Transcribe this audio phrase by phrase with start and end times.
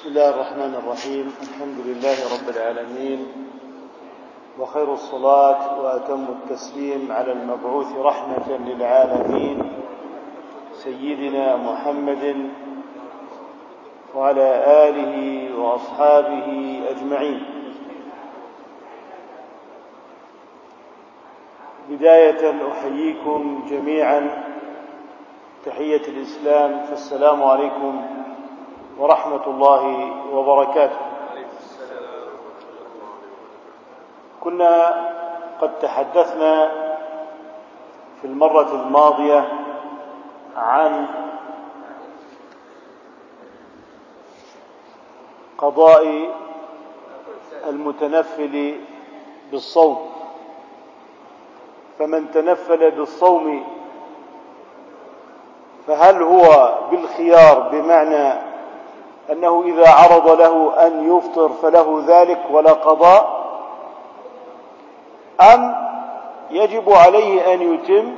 [0.00, 1.34] بسم الله الرحمن الرحيم.
[1.42, 3.26] الحمد لله رب العالمين.
[4.58, 9.72] وخير الصلاة وأتم التسليم على المبعوث رحمة للعالمين
[10.72, 12.50] سيدنا محمد
[14.16, 14.48] وعلى
[14.88, 15.14] آله
[15.60, 16.48] وأصحابه
[16.88, 17.44] أجمعين.
[21.90, 24.44] بداية أحييكم جميعا.
[25.64, 26.84] تحية الإسلام.
[26.88, 28.06] فالسلام عليكم
[29.00, 31.00] ورحمة الله وبركاته.
[34.40, 34.74] كنا
[35.60, 36.70] قد تحدثنا
[38.20, 39.48] في المرة الماضية
[40.56, 41.06] عن
[45.58, 46.30] قضاء
[47.66, 48.80] المتنفل
[49.50, 50.10] بالصوم.
[51.98, 53.64] فمن تنفل بالصوم
[55.86, 58.49] فهل هو بالخيار بمعنى
[59.32, 63.40] أنه إذا عرض له أن يفطر فله ذلك ولا قضاء
[65.40, 65.74] أم
[66.50, 68.14] يجب عليه أن يتم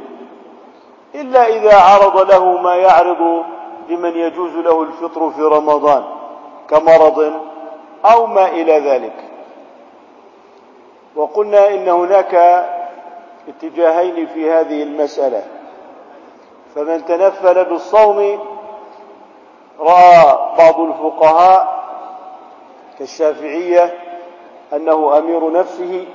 [1.15, 3.45] إلا إذا عرض له ما يعرض
[3.89, 6.05] لمن يجوز له الفطر في رمضان
[6.71, 7.33] كمرض
[8.05, 9.15] أو ما إلى ذلك.
[11.17, 12.35] وقلنا إن هناك
[13.49, 15.43] اتجاهين في هذه المسألة
[16.75, 18.39] فمن تنفل بالصوم
[19.81, 21.83] رأى بعض الفقهاء
[22.99, 23.95] كالشافعية
[24.73, 26.07] أنه أمير نفسه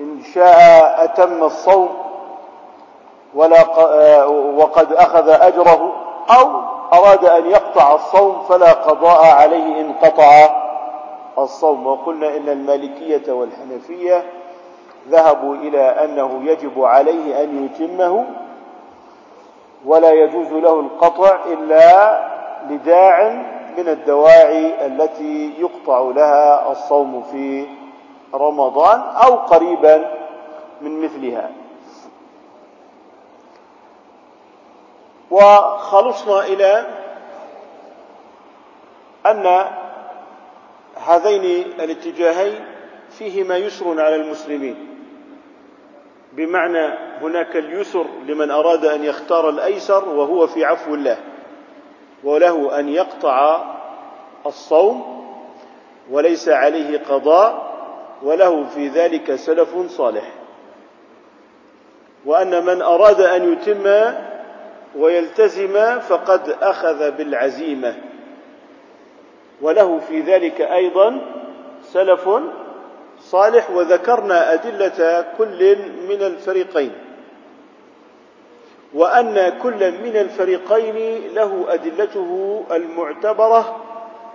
[0.00, 1.88] إن شاء أتم الصوم
[3.34, 3.64] ولا
[4.56, 5.92] وقد أخذ أجره
[6.30, 6.50] أو
[6.92, 10.48] أراد أن يقطع الصوم فلا قضاء عليه إن قطع
[11.38, 11.86] الصوم.
[11.86, 14.24] وقلنا إن المالكية والحنفية
[15.08, 18.24] ذهبوا إلى أنه يجب عليه أن يتمه
[19.86, 22.33] ولا يجوز له القطع إلا
[22.70, 23.32] لداع
[23.78, 27.66] من الدواعي التي يقطع لها الصوم في
[28.34, 30.14] رمضان أو قريبا
[30.80, 31.50] من مثلها.
[35.30, 36.86] وخلصنا إلى
[39.26, 39.64] أن
[41.06, 41.44] هذين
[41.80, 42.64] الاتجاهين
[43.18, 44.88] فيهما يسر على المسلمين.
[46.32, 51.33] بمعنى هناك اليسر لمن أراد أن يختار الأيسر وهو في عفو الله.
[52.24, 53.64] وله أن يقطع
[54.46, 55.24] الصوم
[56.10, 57.74] وليس عليه قضاء
[58.22, 60.32] وله في ذلك سلف صالح.
[62.26, 64.14] وأن من أراد أن يتم
[64.96, 67.96] ويلتزم فقد أخذ بالعزيمة.
[69.62, 71.20] وله في ذلك أيضا
[71.82, 72.28] سلف
[73.18, 75.76] صالح وذكرنا أدلة كل
[76.08, 76.92] من الفريقين.
[78.94, 83.76] وأن كل من الفريقين له أدلته المعتبرة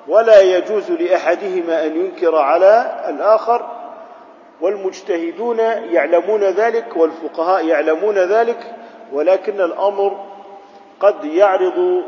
[0.08, 3.66] ولا يجوز لأحدهما أن ينكر على الآخر
[4.62, 5.59] والمجتهدون
[5.92, 8.75] يعلمون ذلك والفقهاء يعلمون ذلك
[9.14, 10.25] ولكن الأمر
[11.00, 12.03] قد يعرض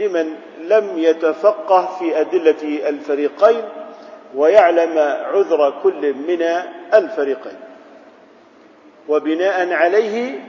[0.00, 3.62] لمن لم يتفقه في أدلة الفريقين
[4.34, 4.98] ويعلم
[5.32, 6.42] عذر كل من
[6.94, 7.56] الفريقين.
[9.08, 10.40] وبناء عليه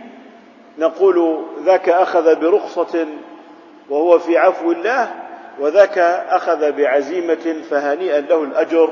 [0.77, 3.07] نقول ذاك أخذ برخصة
[3.89, 5.11] وهو في عفو الله
[5.59, 5.97] وذاك
[6.29, 8.89] أخذ بعزيمة فهنيئا له الأجر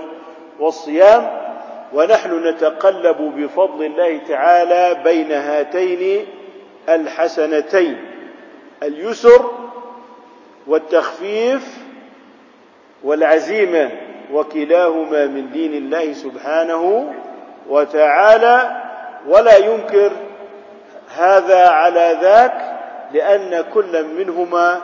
[0.59, 1.45] والصيام
[1.93, 6.25] ونحن نتقلب بفضل الله تعالى بين هاتين
[6.89, 7.97] الحسنتين
[8.83, 9.51] اليسر
[10.67, 11.77] والتخفيف
[13.03, 13.91] والعزيمة
[14.33, 17.13] وكلاهما من دين الله سبحانه
[17.69, 18.81] وتعالى
[19.27, 20.11] ولا ينكر
[21.17, 22.75] هذا على ذاك
[23.13, 24.81] لأن كل منهما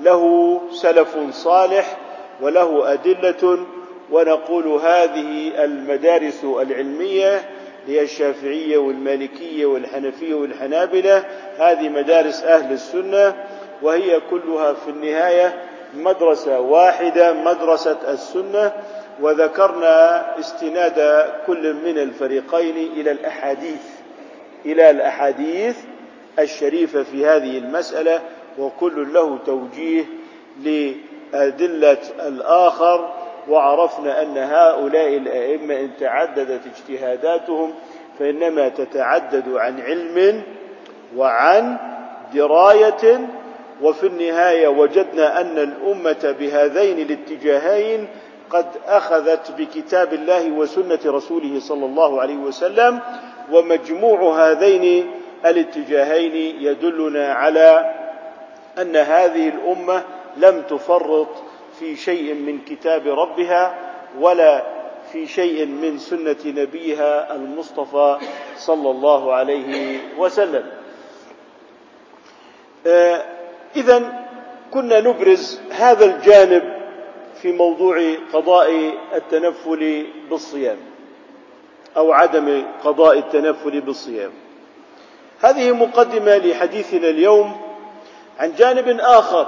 [0.00, 1.96] له سلف صالح
[2.40, 3.58] وله أدلة
[4.10, 7.40] ونقول هذه المدارس العلمية
[7.86, 11.24] هي الشافعية والمالكية والحنفية والحنابلة
[11.58, 13.34] هذه مدارس أهل السنة
[13.82, 15.54] وهي كلها في النهاية
[15.94, 18.72] مدرسة واحدة مدرسة السنة
[19.20, 23.97] وذكرنا استناد كل من الفريقين إلى الأحاديث.
[24.66, 25.76] إلى الأحاديث
[26.38, 28.20] الشريفة في هذه المسألة
[28.58, 30.04] وكل له توجيه
[30.62, 33.14] لأدلة الآخر
[33.48, 37.74] وعرفنا أن هؤلاء الأئمة إن تعددت اجتهاداتهم
[38.18, 40.42] فإنما تتعدد عن علم
[41.16, 41.76] وعن
[42.34, 43.28] دراية
[43.82, 48.08] وفي النهاية وجدنا أن الأمة بهذين الاتجاهين
[48.50, 53.00] قد أخذت بكتاب الله وسنة رسوله صلى الله عليه وسلم
[53.52, 55.10] ومجموع هذين
[55.46, 57.94] الاتجاهين يدلنا على
[58.78, 60.02] أن هذه الأمة
[60.36, 61.28] لم تفرط
[61.78, 63.74] في شيء من كتاب ربها
[64.20, 64.62] ولا
[65.12, 68.18] في شيء من سنة نبيها المصطفى
[68.56, 70.66] صلى الله عليه وسلم.
[72.86, 73.24] آه،
[73.76, 74.26] إذا
[74.70, 76.78] كنا نبرز هذا الجانب
[77.42, 80.76] في موضوع قضاء التنفل بالصيام.
[81.98, 84.30] أو عدم قضاء التنفل بالصيام.
[85.40, 87.60] هذه مقدمة لحديثنا اليوم
[88.38, 89.46] عن جانب آخر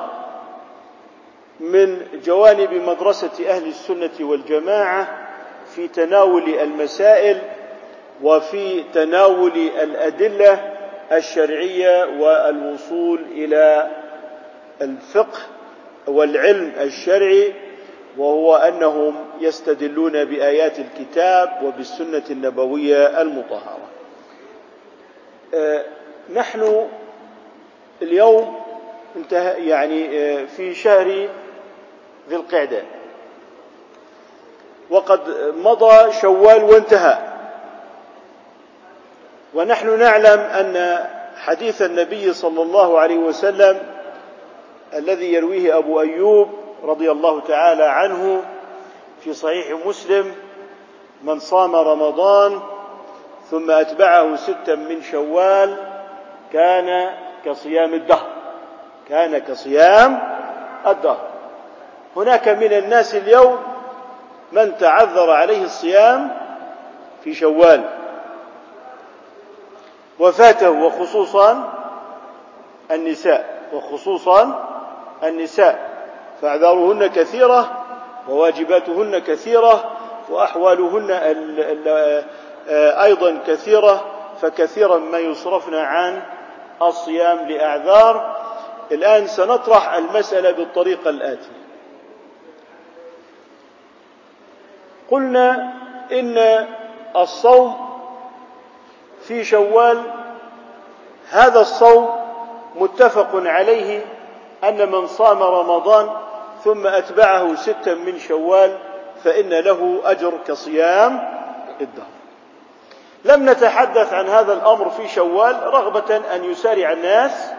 [1.60, 5.28] من جوانب مدرسة أهل السنة والجماعة
[5.74, 7.38] في تناول المسائل
[8.22, 10.72] وفي تناول الأدلة
[11.12, 13.90] الشرعية والوصول إلى
[14.82, 15.38] الفقه
[16.06, 17.54] والعلم الشرعي
[18.20, 23.88] وهو أنهم يستدلون بآيات الكتاب وبالسنة النبوية المطهرة.
[25.54, 25.84] آه،
[26.34, 26.88] نحن
[28.02, 28.60] اليوم
[29.16, 31.28] انتهى يعني آه، في شهر
[32.28, 32.82] ذي القعدة.
[34.90, 35.20] وقد
[35.56, 37.18] مضى شوال وانتهى.
[39.54, 41.06] ونحن نعلم أن
[41.36, 43.78] حديث النبي صلى الله عليه وسلم
[44.94, 48.42] الذي يرويه أبو أيوب رضي الله تعالى عنه
[49.20, 50.34] في صحيح مسلم
[51.22, 52.60] من صام رمضان
[53.50, 55.76] ثم أتبعه ستا من شوال
[56.52, 58.26] كان كصيام الدهر
[59.08, 60.18] كان كصيام
[60.86, 61.26] الدهر.
[62.16, 63.58] هناك من الناس اليوم
[64.52, 66.36] من تعذر عليه الصيام
[67.24, 67.84] في شوال
[70.18, 71.72] وفاته وخصوصا
[72.90, 74.68] النساء وخصوصا
[75.22, 75.89] النساء.
[76.42, 77.84] فاعذارهن كثيرة
[78.28, 79.90] وواجباتهن كثيرة
[80.28, 81.10] وأحوالهن
[83.02, 84.04] أيضا كثيرة
[84.40, 86.22] فكثيرا ما يصرفن عن
[86.82, 88.36] الصيام لأعذار.
[88.92, 91.60] الآن سنطرح المسألة بالطريقة الآتية.
[95.10, 95.72] قلنا
[96.12, 96.66] إن
[97.16, 97.90] الصوم
[99.22, 100.02] في شوال
[101.30, 102.08] هذا الصوم
[102.74, 104.06] متفق عليه
[104.64, 106.10] أن من صام رمضان
[106.64, 108.78] ثم أتبعه ستا من شوال
[109.24, 111.40] فإن له أجر كصيام
[111.80, 112.06] الدهر.
[113.24, 117.50] لم نتحدث عن هذا الأمر في شوال رغبة أن يسارع الناس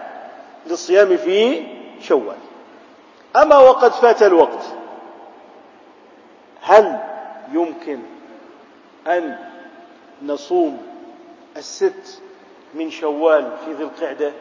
[0.66, 1.68] للصيام في
[2.02, 2.38] شوال.
[3.36, 4.64] أما وقد فات الوقت
[6.62, 7.00] هل
[7.52, 8.00] يمكن
[9.08, 9.38] أن
[10.26, 10.82] نصوم
[11.58, 12.22] الست
[12.74, 14.32] من شوال في ذي القعدة؟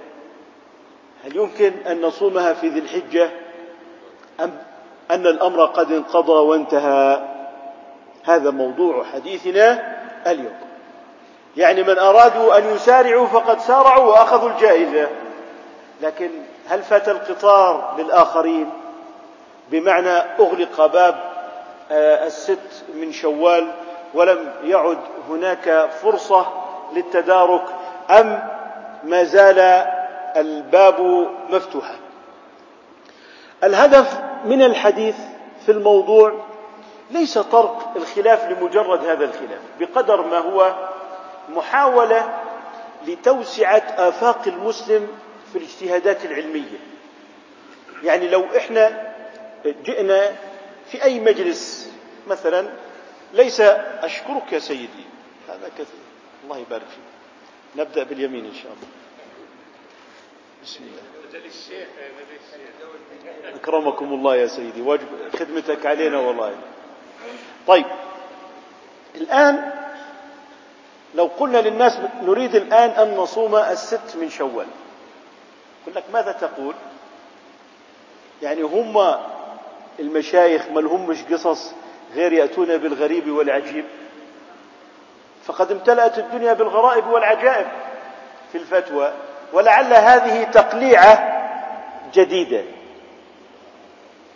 [1.25, 3.31] هل يمكن أن نصومها في ذي الحجة؟
[4.45, 4.53] أم
[5.11, 7.21] أن الأمر قد انقضى وانتهى؟
[8.25, 9.97] هذا موضوع حديثنا
[10.27, 10.57] اليوم.
[11.57, 15.09] يعني من أرادوا أن يسارعوا فقد سارعوا وأخذوا الجائزة.
[16.03, 16.31] لكن
[16.69, 18.71] هل فات القطار للآخرين؟
[19.71, 21.21] بمعنى أغلق باب
[21.93, 23.71] آه، الست من شوال
[24.15, 24.99] ولم يعد
[25.29, 26.47] هناك فرصة
[26.93, 27.65] للتدارك
[28.11, 28.49] أم
[29.05, 29.59] ما زال
[30.37, 31.95] الباب مفتوحا؟
[33.65, 35.17] الهدف من الحديث
[35.67, 36.45] في الموضوع
[37.11, 40.89] ليس طرق الخلاف لمجرد هذا الخلاف بقدر ما هو
[41.49, 42.39] محاولة
[43.07, 45.09] لتوسعة آفاق المسلم
[45.53, 46.79] في الاجتهادات العلمية.
[48.03, 49.12] يعني لو إحنا
[49.65, 50.37] جئنا
[50.91, 51.91] في أي مجلس
[52.29, 52.69] مثلا
[53.32, 55.05] ليس أشكرك يا سيدي
[55.49, 56.01] هذا كثير
[56.44, 57.11] الله يبارك فيك.
[57.77, 58.89] نبدأ باليمين إن شاء الله.
[60.63, 61.03] بسم الله.
[63.55, 64.82] أكرمكم الله يا سيدي.
[64.82, 65.06] واجب
[65.39, 66.55] خدمتك علينا والله.
[67.67, 67.84] طيب.
[69.15, 69.70] الآن
[71.15, 74.67] لو قلنا للناس نريد الآن أن نصوم الست من شوال.
[75.82, 76.74] يقول لك ماذا تقول؟
[78.43, 79.15] يعني هم
[80.00, 81.72] المشايخ ما لهمش قصص
[82.15, 83.84] غير يأتون بالغريب والعجيب.
[85.44, 87.67] فقد امتلأت الدنيا بالغرائب والعجائب
[88.53, 89.12] في الفتوى
[89.53, 91.41] ولعل هذه تقليعة
[92.15, 92.65] جديدة.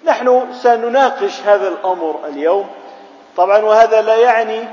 [0.05, 2.71] نحن سنناقش هذا الأمر اليوم.
[3.37, 4.69] طبعا وهذا لا يعني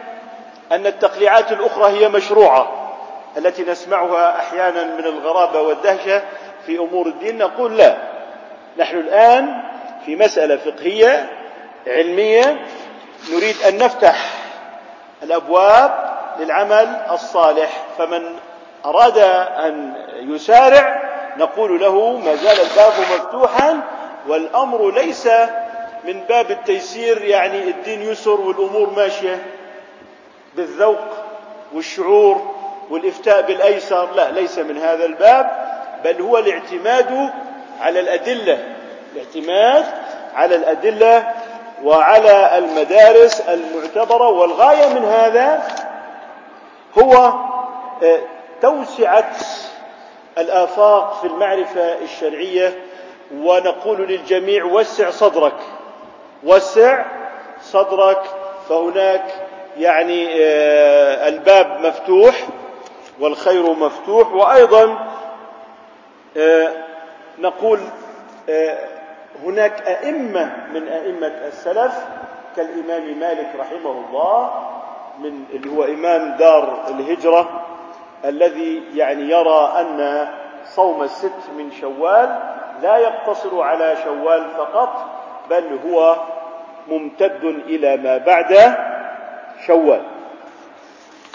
[0.72, 2.92] أن التقليعات الأخرى هي مشروعة
[3.38, 6.22] التي نسمعها أحيانا من الغرابة والدهشة
[6.66, 7.38] في أمور الدين.
[7.38, 7.98] نقول لا
[8.78, 9.64] نحن الآن
[10.06, 11.30] في مسألة فقهية
[11.88, 12.66] علمية
[13.34, 14.30] نريد أن نفتح
[15.24, 17.70] الأبواب للعمل الصالح.
[17.98, 18.36] فمن
[18.86, 23.82] أراد أن يسارع نقول له ما زال الباب مفتوحا
[24.28, 25.28] والأمر ليس
[26.04, 29.44] من باب التيسير يعني الدين يسر والأمور ماشية
[30.56, 31.00] بالذوق
[31.74, 32.56] والشعور
[32.90, 34.12] والإفتاء بالأيسر.
[34.16, 35.52] لا ليس من هذا الباب
[36.04, 37.32] بل هو الاعتماد
[37.82, 38.64] على الأدلة
[39.14, 39.86] الاعتماد
[40.36, 41.34] على الأدلة
[41.84, 44.30] وعلى المدارس المعتبرة.
[44.30, 45.64] والغاية من هذا
[46.98, 47.16] هو
[48.04, 48.20] آه،
[48.62, 49.32] توسعة
[50.38, 52.74] الآفاق في المعرفة الشرعية
[53.36, 55.58] ونقول للجميع وسع صدرك.
[56.44, 57.06] وسع
[57.62, 58.22] صدرك
[58.70, 59.24] فهناك
[59.78, 62.48] يعني آه، الباب مفتوح
[63.20, 64.34] والخير مفتوح.
[64.34, 65.08] وأيضا
[66.38, 66.72] آه،
[67.40, 67.80] نقول
[69.46, 72.06] هناك أئمة من أئمة السلف
[72.56, 74.54] كالإمام مالك رحمه الله
[75.20, 77.62] من اللي هو إمام دار الهجرة
[78.26, 80.28] الذي يعني يرى أن
[80.76, 82.51] صوم الست من شوال
[82.82, 85.06] لا يقتصر على شوال فقط
[85.50, 86.16] بل هو
[86.88, 88.76] ممتد إلى ما بعد
[89.68, 90.04] شوال.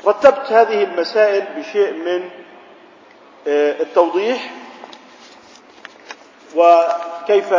[0.06, 2.30] رتبت هذه المسائل بشيء من
[3.48, 4.50] آه، التوضيح
[6.56, 7.54] وكيف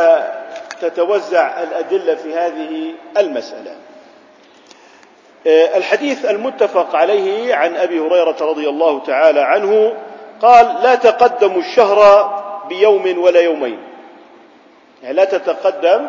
[0.82, 3.76] تتوزع الأدلة في هذه المسألة.
[5.48, 9.94] آه، الحديث المتفق عليه عن أبي هريرة رضي الله تعالى عنه
[10.42, 12.30] قال لا تقدموا الشهر
[12.70, 13.80] بيوم ولا يومين.
[15.04, 16.08] يعني لا تتقدم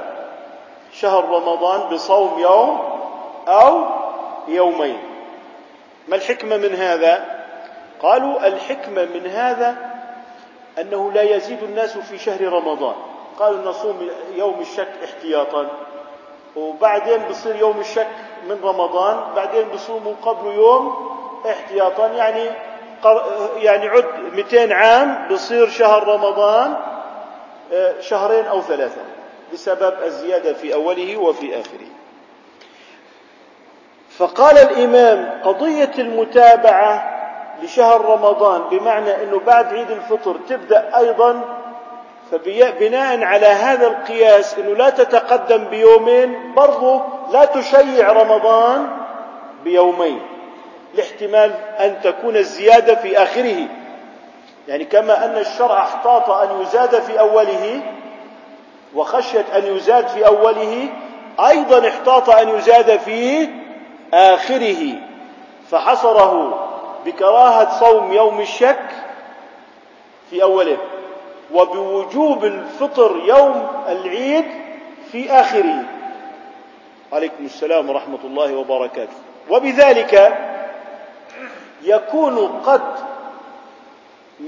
[0.92, 2.78] شهر رمضان بصوم يوم
[3.48, 3.84] أو
[4.48, 4.98] يومين.
[6.08, 7.44] ما الحكمة من هذا؟
[8.02, 9.76] قالوا الحكمة من هذا
[10.80, 12.94] أنه لا يزيد الناس في شهر رمضان.
[13.38, 15.66] قالوا نصوم يوم الشك احتياطا.
[16.56, 18.08] وبعدين بصير يوم الشك
[18.48, 21.10] من رمضان بعدين بصوموا قبل يوم
[21.50, 22.06] احتياطا.
[22.06, 22.50] يعني
[23.56, 26.76] يعني عد 200 عام بصير شهر رمضان
[27.72, 29.00] آه، شهرين أو ثلاثة
[29.52, 31.88] بسبب الزيادة في أوله وفي آخره.
[34.18, 37.18] فقال الإمام قضية المتابعة
[37.62, 41.58] لشهر رمضان بمعنى أنه بعد عيد الفطر تبدأ أيضا
[42.30, 47.00] فبناء على هذا القياس أنه لا تتقدم بيومين برضو
[47.32, 48.88] لا تشيع رمضان
[49.64, 50.20] بيومين.
[50.98, 53.66] لاحتمال أن تكون الزيادة في آخره.
[54.68, 57.80] يعني كما أن الشرع أحتاط أن يزاد في أوله
[58.94, 60.88] وخشية أن يزاد في أوله
[61.40, 63.48] أيضا احتاط أن يزاد في
[64.14, 64.94] آخره.
[65.70, 66.64] فحصره
[67.06, 68.84] بكراهة صوم يوم الشك
[70.30, 70.76] في أوله
[71.54, 74.44] وبوجوب الفطر يوم العيد
[75.12, 75.84] في آخره.
[77.12, 79.12] عليكم السلام ورحمة الله وبركاته.
[79.50, 80.38] وبذلك
[81.82, 82.82] يكون قد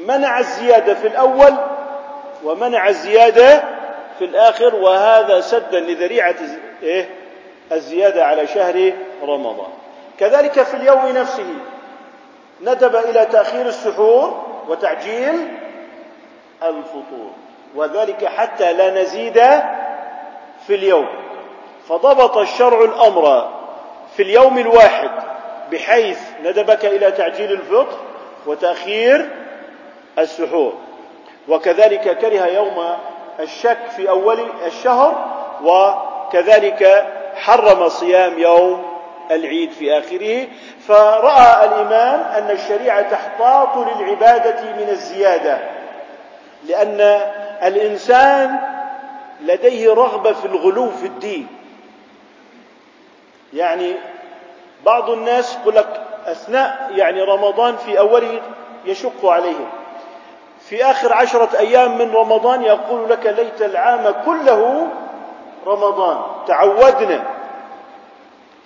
[0.06, 1.54] منع الزيادة في الأول
[2.44, 3.64] ومنع الزيادة
[4.18, 6.34] في الآخر وهذا سدا لذريعة
[6.82, 7.08] إيه؟
[7.72, 9.70] الزيادة على شهر رمضان
[10.18, 11.54] كذلك في اليوم نفسه
[12.60, 15.48] ندب إلى تأخير السحور وتعجيل
[16.62, 17.30] الفطور
[17.74, 19.38] وذلك حتى لا نزيد
[20.66, 21.08] في اليوم
[21.88, 23.50] فضبط الشرع الأمر
[24.16, 25.10] في اليوم الواحد
[25.70, 27.98] بحيث ندبك إلى تعجيل الفطر
[28.46, 29.28] وتأخير
[30.18, 30.74] السحور.
[31.48, 32.84] وكذلك كره يوم
[33.40, 35.26] الشك في أول الشهر
[35.64, 38.90] وكذلك حرم صيام يوم
[39.30, 40.46] العيد في آخره.
[40.88, 45.58] فرأى الإمام أن الشريعة تحتاط للعبادة من الزيادة
[46.68, 47.00] لأن
[47.62, 48.58] الإنسان
[49.40, 51.46] لديه رغبة في الغلو في الدين.
[53.52, 53.94] يعني
[54.86, 58.40] بعض الناس يقول لك أثناء يعني رمضان في أوله
[58.84, 59.68] يشق عليهم.
[60.68, 64.86] في آخر عشرة أيام من رمضان يقول لك ليت العام كله
[65.66, 67.22] رمضان تعودنا.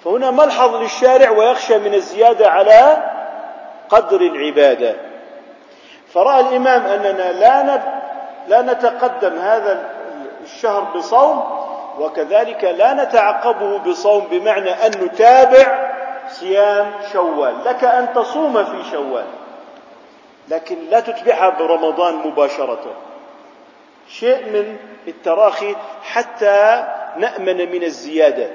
[0.05, 2.97] فهنا ملحظ للشارع ويخشى من الزيادة على
[3.89, 4.97] قدر العبادة.
[6.15, 7.81] فرأى الإمام أننا لا
[8.49, 9.91] لا نتقدم هذا
[10.43, 11.45] الشهر بصوم
[11.99, 15.95] وكذلك لا نتعقبه بصوم بمعنى أن نتابع
[16.41, 17.55] صيام شوال.
[17.65, 19.27] لك أن تصوم في شوال.
[20.49, 22.85] لكن لا تتبعها برمضان مباشرة.
[24.09, 24.77] شيء من
[25.09, 26.85] التراخي حتى
[27.17, 28.51] نأمن من الزيادة.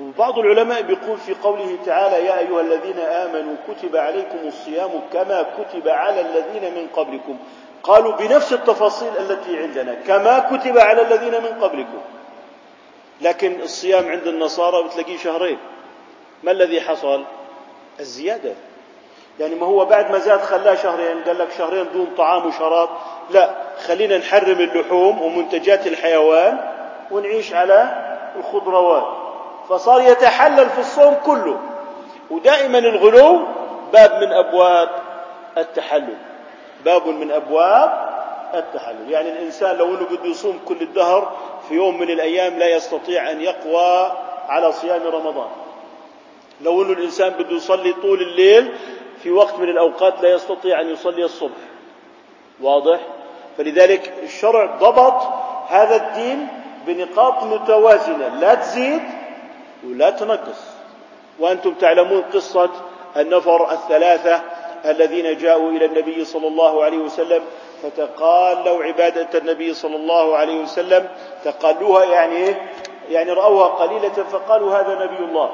[0.00, 5.88] وبعض العلماء بيقول في قوله تعالى يا أيها الذين آمنوا كتب عليكم الصيام كما كتب
[5.88, 7.38] على الذين من قبلكم.
[7.82, 12.00] قالوا بنفس التفاصيل التي عندنا كما كتب على الذين من قبلكم.
[13.20, 15.58] لكن الصيام عند النصارى بتلاقيه شهرين.
[16.42, 17.24] ما الذي حصل؟
[18.00, 18.52] الزيادة.
[19.40, 22.88] يعني ما هو بعد ما زاد خلاه شهرين قال لك شهرين دون طعام وشراب.
[23.30, 23.50] لا
[23.86, 26.60] خلينا نحرم اللحوم ومنتجات الحيوان
[27.10, 28.04] ونعيش على
[28.36, 29.04] الخضروات.
[29.68, 31.60] فصار يتحلل في الصوم كله.
[32.30, 33.40] ودائما الغلو
[33.92, 34.88] باب من أبواب
[35.58, 36.16] التحلل.
[36.84, 38.14] باب من أبواب
[38.54, 39.10] التحلل.
[39.10, 41.32] يعني الإنسان لو أنه بده يصوم كل الدهر
[41.68, 44.12] في يوم من الأيام لا يستطيع أن يقوى
[44.48, 45.48] على صيام رمضان.
[46.60, 48.72] لو أنه الإنسان بده يصلي طول الليل
[49.22, 51.60] في وقت من الأوقات لا يستطيع أن يصلي الصبح.
[52.60, 53.00] واضح؟
[53.58, 55.22] فلذلك الشرع ضبط
[55.68, 56.48] هذا الدين
[56.86, 58.28] بنقاط متوازنة.
[58.40, 59.02] لا تزيد
[59.86, 60.74] ولا تنقص.
[61.38, 62.70] وأنتم تعلمون قصة
[63.16, 64.42] النفر الثلاثة
[64.84, 67.42] الذين جاءوا إلى النبي صلى الله عليه وسلم
[67.84, 71.08] فتقالوا عبادة النبي صلى الله عليه وسلم
[71.44, 72.56] تقالوها يعني
[73.08, 75.50] يعني رأوها قليلة فقالوا هذا نبي الله.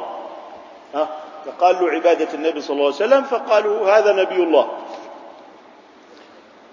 [0.95, 1.09] ها؟
[1.47, 4.69] تقالوا عبادة النبي صلى الله عليه وسلم فقالوا هذا نبي الله.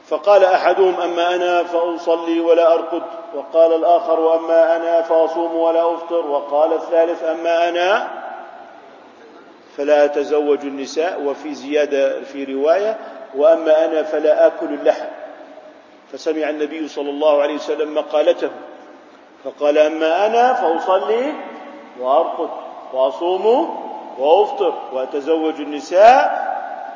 [0.08, 3.04] فقال أحدهم أما أنا فأصلي ولا أرقد.
[3.36, 6.28] وقال الآخر واما أنا فأصوم ولا أفطر.
[6.28, 8.08] وقال الثالث أما أنا
[9.78, 11.22] فلا أتزوج النساء.
[11.22, 12.98] وفي زيادة في رواية
[13.36, 15.27] وأما أنا فلا آكل اللحم.
[16.12, 18.50] فسمع النبي صلى الله عليه وسلم مقالته
[19.44, 21.34] فقال أما أنا فأصلي
[22.00, 22.50] وأرقد
[22.94, 23.46] وأصوم
[24.18, 26.48] وأفطر وأتزوج النساء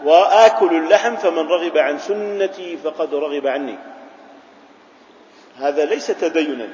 [0.06, 3.77] وآكل اللحم فمن رغب عن سنتي فقد رغب عني.
[5.58, 6.68] هذا ليس تدينا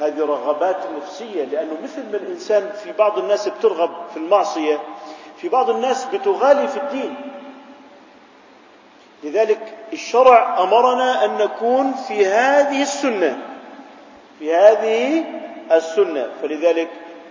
[0.00, 4.80] هذه رغبات نفسية لأنه مثل ما الإنسان في بعض الناس بترغب في المعصية
[5.36, 7.14] في بعض الناس بتغالي في الدين.
[9.24, 13.38] لذلك الشرع أمرنا أن نكون في هذه السنة
[14.38, 15.24] في هذه
[15.72, 16.30] السنة.
[16.42, 16.88] فلذلك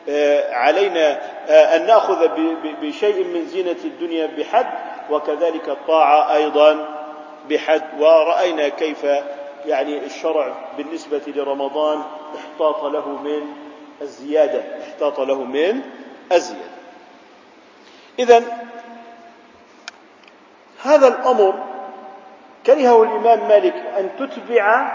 [0.09, 2.27] آه، علينا آه، أن نأخذ
[2.81, 4.67] بشيء من زينة الدنيا بحد
[5.09, 6.87] وكذلك الطاعة أيضا
[7.49, 7.83] بحد.
[7.99, 9.05] ورأينا كيف
[9.65, 12.03] يعني الشرع بالنسبة لرمضان
[12.35, 13.41] احتاط له من
[14.01, 15.81] الزيادة احتاط له من
[16.31, 16.75] الزيادة.
[18.19, 18.43] إذا
[20.83, 21.74] هذا الأمر
[22.65, 24.91] كرهه الإمام مالك أن تتبع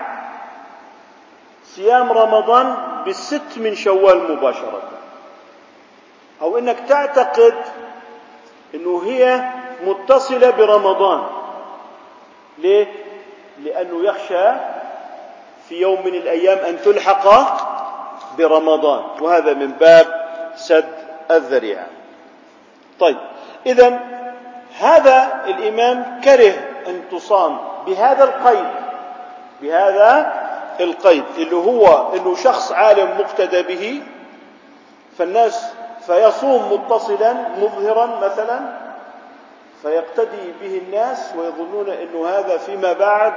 [1.64, 4.82] صيام رمضان بالست من شوال مباشرة.
[6.42, 7.54] أو أنك تعتقد
[8.74, 9.50] أنه هي
[9.84, 11.26] متصلة برمضان.
[12.58, 12.86] ليه؟
[13.64, 14.50] لأنه يخشى
[15.68, 17.26] في يوم من الأيام أن تلحق
[18.38, 19.04] برمضان.
[19.20, 20.06] وهذا من باب
[20.56, 20.94] سد
[21.30, 21.86] الذريعة.
[23.00, 23.16] طيب
[23.66, 24.00] إذا
[24.78, 28.66] هذا الإمام كره أن تصام بهذا القيد
[29.62, 30.32] بهذا
[30.80, 34.02] القيد اللي هو إنه شخص عالم مقتدى به
[35.18, 35.66] فالناس
[36.06, 38.60] فيصوم متصلا مظهرا مثلا
[39.82, 43.32] فيقتدي به الناس ويظنون أنه هذا فيما بعد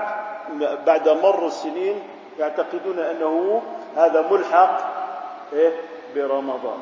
[0.86, 2.00] بعد مر السنين
[2.40, 3.62] يعتقدون أنه
[3.98, 4.78] هذا ملحق
[5.54, 5.72] إيه
[6.16, 6.80] برمضان.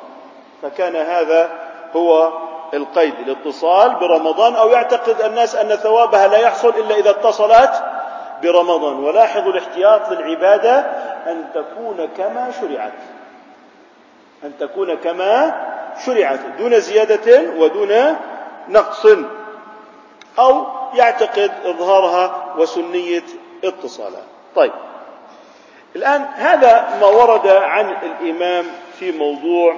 [0.62, 1.50] فكان هذا
[1.96, 2.32] هو
[2.74, 7.84] القيد الاتصال برمضان أو يعتقد الناس أن ثوابها لا يحصل إلا إذا اتصلت
[8.44, 9.00] برمضان.
[9.04, 10.80] ولاحظوا الاحتياط للعبادة
[11.28, 12.94] أن تكون كما شرعت.
[14.44, 15.56] أن تكون كما
[16.06, 18.16] شرعت دون زيادة ودون
[18.70, 19.06] نقص
[20.40, 23.24] أو يعتقد إظهارها وسنية
[23.64, 24.24] اتصالها.
[24.56, 24.72] طيب
[25.96, 28.66] الآن هذا ما ورد عن الإمام
[29.00, 29.76] في موضوع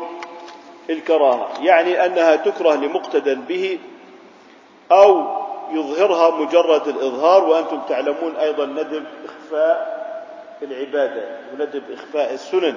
[0.90, 3.80] الكراهة يعني أنها تكره لمقتدى به
[4.92, 10.04] أو يظهرها مجرد الإظهار وأنتم تعلمون أيضا ندب إخفاء
[10.62, 12.76] العبادة وندب إخفاء السنن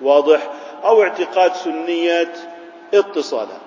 [0.00, 0.40] واضح؟
[0.84, 2.32] أو اعتقاد سنية
[2.94, 3.60] اتصالها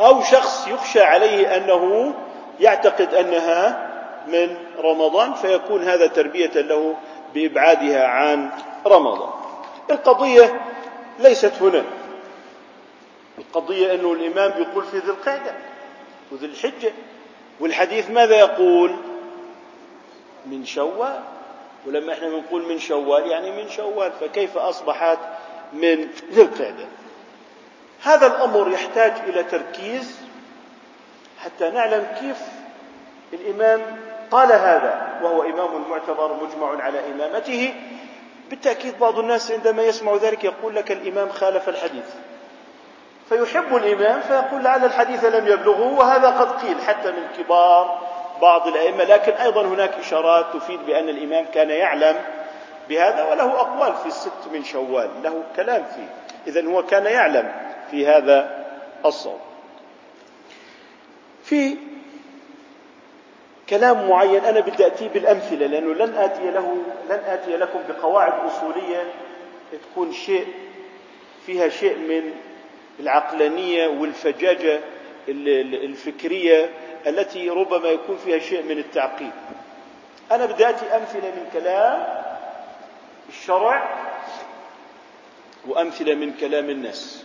[0.00, 2.14] أو شخص يخشى عليه أنه
[2.60, 3.88] يعتقد أنها
[4.28, 6.94] من رمضان فيكون هذا تربية له
[7.34, 8.50] بإبعادها عن
[8.86, 9.30] رمضان.
[9.90, 10.60] القضية
[11.18, 11.84] ليست هنا.
[13.38, 15.54] القضية أنه الإمام يقول في ذي القعدة
[16.32, 16.92] وذي الحجة.
[17.60, 18.96] والحديث ماذا يقول؟
[20.46, 21.20] من شوال.
[21.86, 25.18] ولما إحنا بنقول من شوال يعني من شوال فكيف أصبحت
[25.72, 26.86] من ذي القعدة؟
[28.02, 30.20] هذا الأمر يحتاج إلى تركيز
[31.38, 32.36] حتى نعلم كيف
[33.32, 33.80] الإمام
[34.30, 37.74] قال هذا وهو إمام معتبر مجمع على إمامته.
[38.50, 42.04] بالتأكيد بعض الناس عندما يسمع ذلك يقول لك الإمام خالف الحديث.
[43.28, 48.08] فيحب الإمام فيقول لعل الحديث لم يبلغه وهذا قد قيل حتى من كبار
[48.42, 52.16] بعض الأئمة لكن أيضا هناك إشارات تفيد بأن الإمام كان يعلم
[52.88, 56.08] بهذا وله أقوال في الست من شوال له كلام فيه.
[56.46, 57.52] إذا هو كان يعلم
[57.90, 58.64] في هذا
[59.04, 59.38] الصوم
[61.44, 61.76] في
[63.68, 66.76] كلام معين أنا بدي أتيه بالأمثلة لأنه لن آتي له
[67.10, 69.12] لن آتي لكم بقواعد أصولية
[69.92, 70.46] تكون شيء
[71.46, 72.32] فيها شيء من
[73.00, 73.86] العقلانية
[80.32, 82.22] أنا بدي أمثلة من كلام
[83.28, 83.88] الشرع
[85.66, 87.24] وأمثلة من كلام الناس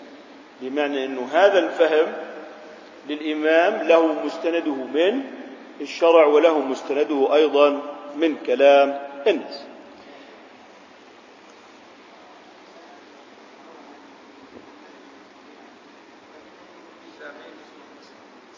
[0.62, 2.14] بمعنى أنه هذا الفهم
[3.10, 5.24] للإمام له مستنده من
[5.82, 7.82] الشرع وله مستنده أيضا
[8.16, 9.73] من كلام الناس.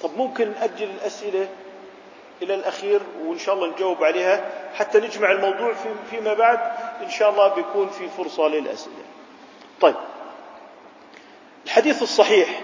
[0.06, 1.48] طب ممكن نأجل الأسئلة
[2.42, 5.74] إلى الأخير وإن شاء الله نجاوب عليها حتى نجمع الموضوع
[6.10, 6.60] فيما بعد.
[7.02, 9.04] إن شاء الله بيكون في فرصة للأسئلة.
[9.82, 9.96] طيب.
[11.66, 12.62] الحديث الصحيح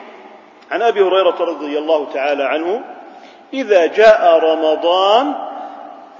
[0.71, 2.84] عن أبي هريرة رضي الله تعالى عنه
[3.54, 5.34] إذا جاء رمضان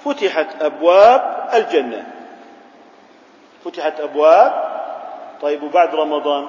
[0.06, 2.14] فتحت أبواب الجنة.
[3.66, 4.72] فتحت أبواب.
[5.42, 6.48] طيب وبعد رمضان؟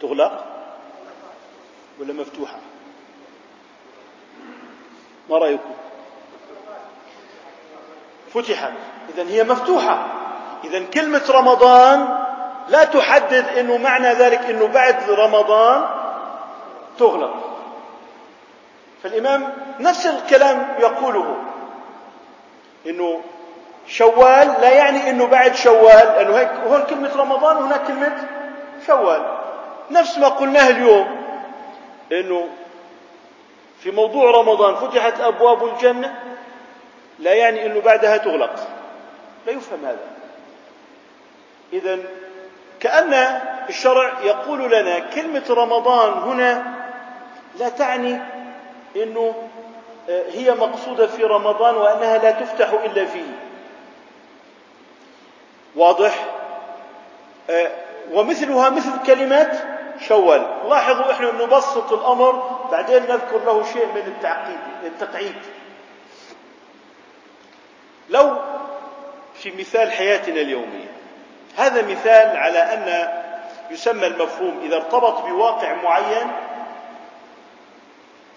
[0.00, 0.59] تغلق؟
[2.00, 2.58] ولا مفتوحة؟
[5.30, 5.70] ما رأيكم؟
[8.34, 8.72] فتحت.
[9.14, 10.06] إذا هي مفتوحة.
[10.64, 12.18] إذا كلمة رمضان
[12.68, 15.84] لا تحدد أنه معنى ذلك أنه بعد رمضان
[16.98, 17.34] تغلق.
[19.02, 21.36] فالإمام نفس الكلام يقوله.
[22.86, 23.20] أنه
[23.86, 28.28] شوال لا يعني أنه بعد شوال لأنه هيك هون كلمة رمضان وهناك كلمة
[28.86, 29.38] شوال.
[29.90, 31.19] نفس ما قلناه اليوم.
[32.12, 32.48] أنه
[33.80, 36.18] في موضوع رمضان فتحت أبواب الجنة
[37.18, 38.68] لا يعني أنه بعدها تغلق.
[39.46, 40.06] لا يفهم هذا.
[41.72, 41.98] إذا
[42.80, 43.14] كأن
[43.68, 46.74] الشرع يقول لنا كلمة رمضان هنا
[47.58, 48.18] لا تعني
[48.96, 49.34] أنه
[50.08, 53.32] آه، هي مقصودة في رمضان وأنها لا تفتح إلا فيه.
[55.76, 56.24] واضح؟
[57.50, 57.70] آه،
[58.12, 59.69] ومثلها مثل كلمة
[60.08, 60.68] شوال.
[60.68, 62.32] لاحظوا إحنا نبسط الأمر
[62.70, 65.36] بعدين نذكر له شيء من التعقيد التقعيد.
[68.10, 68.36] لو
[69.34, 70.90] في مثال حياتنا اليومية
[71.56, 73.12] هذا مثال على أن
[73.70, 76.32] يسمى المفهوم إذا ارتبط بواقع معين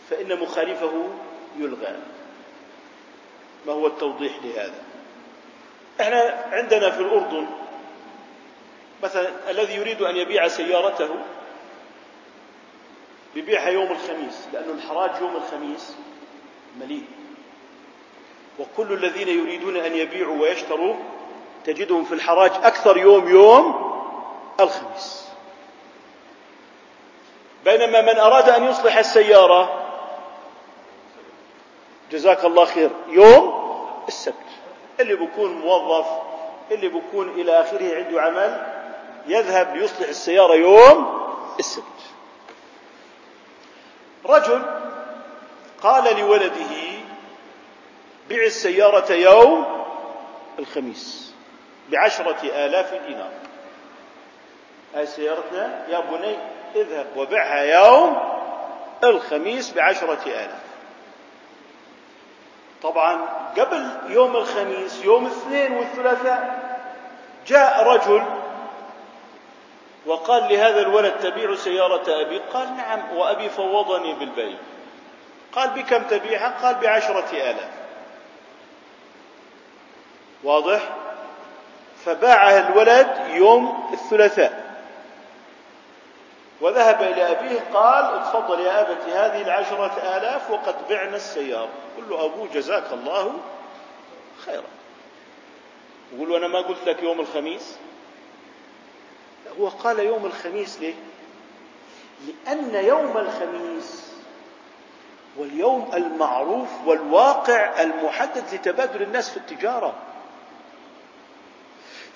[0.10, 1.10] فإن مخالفه
[1.58, 1.95] يلغى.
[3.67, 4.82] ما هو التوضيح لهذا؟
[6.02, 7.47] إحنا عندنا في الأردن
[9.04, 11.10] مثلا الذي يريد أن يبيع سيارته
[13.36, 15.96] بيبيعها يوم الخميس لأن الحراج يوم الخميس
[16.80, 17.04] مليء.
[18.60, 20.96] وكل الذين يريدون أن يبيعوا ويشتروا
[21.65, 23.93] تجدهم في الحراج أكثر يوم يوم
[24.60, 25.28] الخميس.
[27.65, 29.84] بينما من أراد أن يصلح السيارة
[32.12, 33.63] جزاك الله خير يوم
[34.08, 34.36] السبت.
[35.00, 36.08] اللي بيكون موظف
[36.72, 38.74] اللي بيكون إلى آخره عنده عمل
[39.28, 41.24] يذهب ليصلح السيارة يوم
[41.60, 41.84] السبت.
[44.25, 44.62] رجل
[45.81, 46.73] قال لولده
[48.29, 49.86] بع السيارة يوم
[50.59, 51.33] الخميس
[51.89, 53.31] بعشرة آلاف دينار.
[54.95, 56.38] هاي سيارتنا؟ يا بني
[56.75, 58.17] اذهب وبعها يوم
[59.03, 60.63] الخميس بعشرة آلاف.
[62.83, 63.25] طبعا
[63.57, 66.63] قبل يوم الخميس يوم الاثنين والثلاثاء
[67.47, 68.23] جاء رجل
[70.06, 74.58] وقال لهذا الولد تبيع سيارة أبي؟ قال نعم وأبي فوضني بالبيع.
[75.52, 77.70] قال بكم تبيعها قال بعشرة آلاف.
[80.44, 80.89] واضح؟
[82.06, 84.63] فباعها الولد يوم الثلاثاء.
[86.62, 91.70] وذهب إلى أبيه قال تفضل يا أبت هذه العشرة آلاف وقد بعنا السيارة.
[91.98, 93.34] قل له أبوه جزاك الله
[94.46, 94.63] خيرا.
[96.13, 97.78] يقول له أنا ما قلت لك يوم الخميس؟
[99.60, 100.93] هو قال يوم الخميس ليه؟
[102.27, 104.13] لأن يوم الخميس
[105.38, 109.93] واليوم المعروف والواقع المحدد لتبادل الناس في التجارة.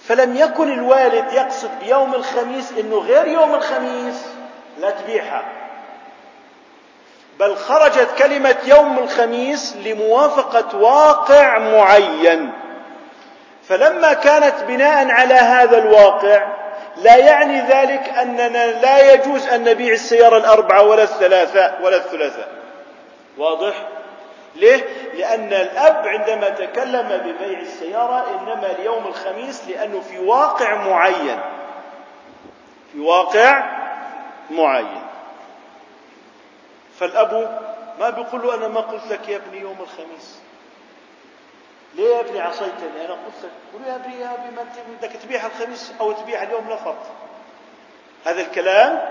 [0.07, 4.25] فلم يكن الوالد يقصد بيوم الخميس إنه غير يوم الخميس
[4.79, 5.45] لا تبيعها
[7.39, 12.51] بل خرجت كلمة يوم الخميس لموافقة واقع معين.
[13.67, 16.66] فلما كانت بناء على هذا الواقع
[17.01, 22.47] لا يعني ذلك أننا لا يجوز أن نبيع السيارة الأربعة ولا الثلاثة ولا الثلاثة
[23.37, 23.73] واضح؟
[24.55, 24.83] ليه؟
[25.13, 31.39] لأن الأب عندما تكلم ببيع السيارة إنما اليوم الخميس لأنه في واقع معين
[32.93, 33.63] في واقع
[34.49, 35.01] معين
[36.99, 37.59] فالأب
[37.99, 40.39] ما بيقول له أنا ما قلت لك يا ابني يوم الخميس
[41.95, 45.21] ليه يا ابني عصيتني أنا قلت لك قل يا ابني يا ابني ما أنت بدك
[45.21, 47.03] تبيعها الخميس أو تبيعها اليوم فرق.
[48.25, 49.01] هذا الكلام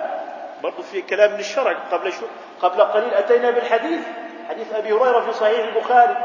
[0.62, 1.76] برضه في كلام من الشرع.
[1.92, 2.26] قبل شو
[2.62, 4.00] قبل قليل أتينا بالحديث
[4.48, 6.16] حديث أبي هريرة في صحيح البخاري.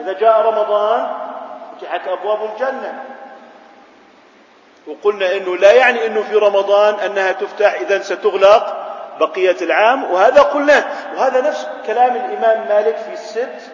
[0.00, 1.16] إذا جاء رمضان
[1.80, 3.04] فتحت أبواب الجنة.
[4.86, 8.86] وقلنا إنه لا يعني إنه في رمضان أنها تفتح إذا ستغلق
[9.20, 10.04] بقية العام.
[10.04, 10.84] وهذا قلناه.
[11.16, 13.72] وهذا نفس كلام الإمام مالك في الست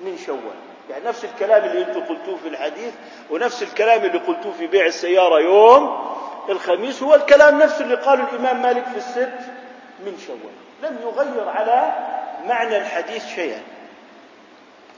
[0.00, 0.69] من شوال.
[0.90, 2.94] يعني نفس الكلام اللي أنتم قلتوه في الحديث
[3.30, 6.10] ونفس الكلام اللي قلتوه في بيع السيارة يوم
[6.48, 9.32] الخميس هو الكلام نفسه اللي قاله الإمام مالك في الست
[10.04, 10.38] من شوال.
[10.82, 11.92] لم يغير على
[12.46, 13.62] معنى الحديث شيئا.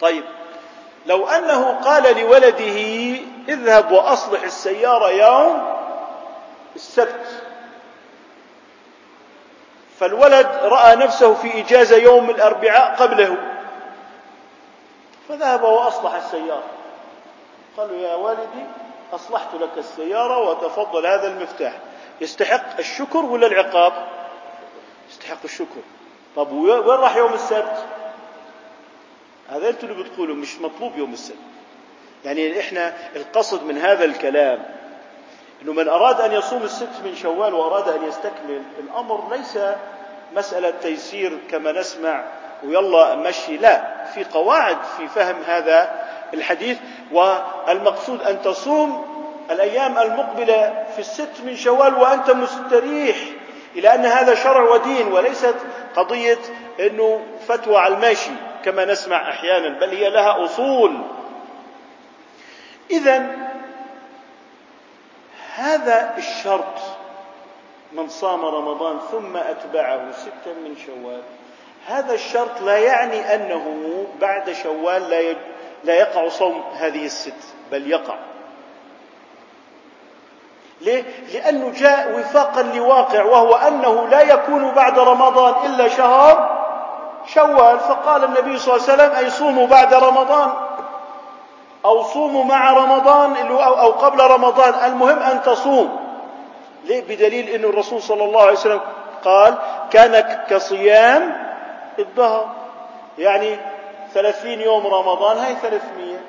[0.00, 0.24] طيب
[1.06, 2.76] لو أنه قال لولده
[3.48, 5.78] اذهب وأصلح السيارة يوم
[6.76, 7.26] السبت
[9.98, 13.36] فالولد رأى نفسه في إجازة يوم الأربعاء قبله.
[15.32, 16.62] فذهب وأصلح السيارة.
[17.76, 18.64] قال له يا والدي
[19.12, 21.72] أصلحت لك السيارة وتفضل هذا المفتاح.
[22.20, 23.92] يستحق الشكر ولا العقاب؟
[25.10, 25.80] يستحق الشكر.
[26.36, 27.84] طب وين راح يوم السبت؟
[29.50, 31.36] هذا أنتم اللي بتقولوا مش مطلوب يوم السبت.
[32.24, 34.62] يعني إحنا القصد من هذا الكلام
[35.62, 39.58] إنه من أراد أن يصوم الست من شوال وأراد أن يستكمل الأمر ليس
[40.36, 42.24] مسألة تيسير كما نسمع
[42.64, 43.56] ويلا مشي.
[43.56, 45.90] لا في قواعد في فهم هذا
[46.34, 46.78] الحديث
[47.12, 49.12] والمقصود أن تصوم
[49.50, 53.16] الأيام المقبلة في الست من شوال وأنت مستريح
[53.76, 55.54] إلى أن هذا شرع ودين وليست
[55.96, 56.38] قضية
[56.80, 58.30] إنه فتوى على الماشي
[58.64, 61.00] كما نسمع أحيانا بل هي لها أصول.
[62.90, 63.36] إذا
[65.54, 66.78] هذا الشرط
[67.92, 71.22] من صام رمضان ثم أتبعه ستا من شوال
[71.86, 73.64] هذا الشرط لا يعني أنه
[74.20, 75.36] بعد شوال لا
[75.84, 78.14] لا يقع صوم هذه الست بل يقع.
[80.80, 86.62] ليه؟ لأنه جاء وفاقا لواقع وهو أنه لا يكون بعد رمضان إلا شهر
[87.26, 87.80] شوال.
[87.80, 90.52] فقال النبي صلى الله عليه وسلم أي صوموا بعد رمضان
[91.84, 94.74] أو صوموا مع رمضان أو قبل رمضان.
[94.84, 96.00] المهم أن تصوم.
[96.84, 98.80] ليه؟ بدليل أن الرسول صلى الله عليه وسلم
[99.24, 99.54] قال
[99.90, 101.51] كان كصيام
[101.98, 102.54] الدهر.
[103.18, 103.56] يعني
[104.14, 106.20] ثلاثين يوم رمضان هاي ثلاثمية.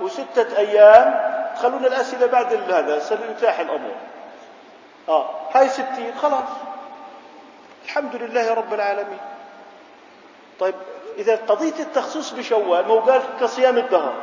[0.00, 3.96] وستة أيام خلونا الأسئلة بعد هذا سنتاح الأمور.
[5.08, 6.48] آه هاي ستين خلاص.
[7.84, 9.18] الحمد لله رب العالمين.
[10.60, 10.74] طيب
[11.18, 14.14] إذا قضية التخصيص بشوال مو قال كصيام الدهر.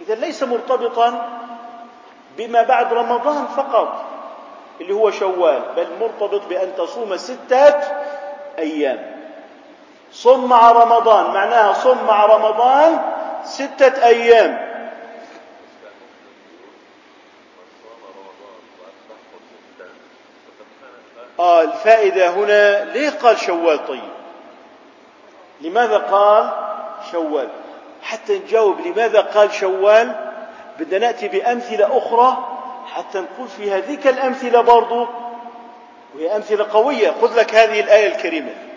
[0.00, 1.28] إذا ليس مرتبطا
[2.38, 4.04] بما بعد رمضان فقط
[4.80, 7.80] اللي هو شوال بل مرتبط بأن تصوم ستة
[8.58, 9.19] أيام.
[10.12, 11.34] صم مع رمضان.
[11.34, 13.00] معناها صم مع رمضان
[13.44, 14.70] ستة أيام.
[21.40, 24.10] آه الفائدة هنا ليه قال شوال طيب؟
[25.60, 26.50] لماذا قال
[27.12, 27.48] شوال؟
[28.02, 30.30] حتى نجاوب لماذا قال شوال؟
[30.78, 32.48] بدنا نأتي بأمثلة أخرى
[32.94, 35.06] حتى نقول في هذيك الأمثلة برضو
[36.14, 37.14] وهي أمثلة قوية.
[37.22, 38.69] خذ لك هذه الآية الكريمة.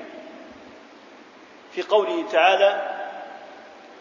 [1.75, 2.99] في قوله تعالى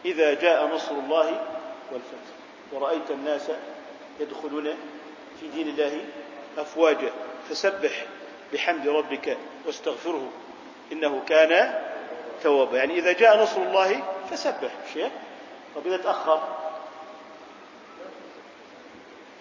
[0.04, 1.46] إذا جاء نصر الله
[1.92, 2.32] والفتح
[2.72, 3.50] ورأيت الناس
[4.20, 4.74] يدخلون
[5.40, 6.04] في دين الله
[6.58, 7.11] أفواجا
[7.48, 8.04] فسبح
[8.52, 10.28] بحمد ربك واستغفره
[10.92, 11.82] إنه كان
[12.42, 12.78] توابا.
[12.78, 15.11] يعني إذا جاء نصر الله فسبح شيء
[15.76, 16.48] طب إذا تأخر؟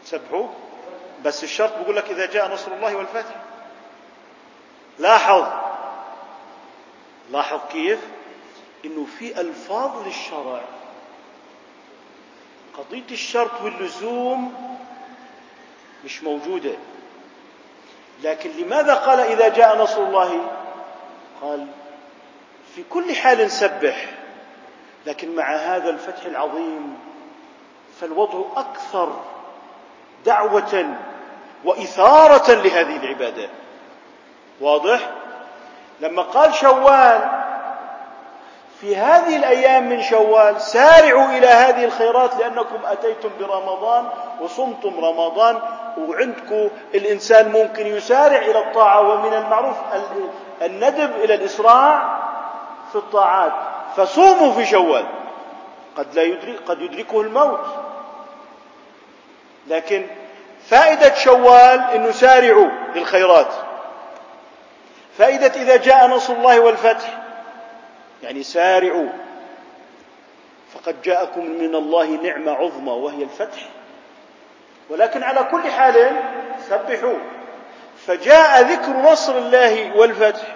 [0.04, 0.48] سبحوا
[1.24, 3.36] بس الشرط بيقول لك إذا جاء نصر الله والفتح.
[5.00, 5.44] لاحظ.
[7.32, 8.00] لاحظ كيف؟
[8.86, 10.62] إنه في ألفاظ للشرع.
[12.78, 14.54] قضية الشرط واللزوم
[16.06, 16.74] مش موجودة.
[18.24, 20.52] لكن لماذا قال إذا جاء نصر الله؟
[21.42, 21.68] قال
[22.76, 24.10] في كل حال سبح.
[25.06, 26.98] لكن مع هذا الفتح العظيم
[28.02, 29.20] فالوضع أكثر
[30.26, 30.96] دعوة
[31.64, 33.50] وإثارة لهذه العبادة.
[34.62, 35.10] واضح؟
[36.02, 37.41] لما قال شوال
[38.82, 45.60] في هذه الأيام من شوال سارعوا إلى هذه الخيرات لأنكم أتيتم برمضان وصمتم رمضان
[45.98, 49.76] وعندكم الإنسان ممكن يسارع إلى الطاعة ومن المعروف
[50.62, 52.20] الندب إلى الإسراع
[52.92, 53.52] في الطاعات.
[53.98, 55.06] فصوموا في شوال.
[55.98, 57.66] قد لا يدرك قد يدركه الموت.
[59.68, 60.08] لكن
[60.68, 63.54] فائدة شوال إنه سارعوا للخيرات.
[65.18, 67.21] فائدة إذا جاء نصر الله والفتح.
[68.24, 69.10] يعني سارعوا.
[70.74, 73.62] فقد جاءكم من الله نعمة عظمى وهي الفتح.
[74.90, 76.22] ولكن على كل حال
[76.70, 77.20] سبحوا.
[78.08, 80.56] فجاء ذكر نصر الله والفتح.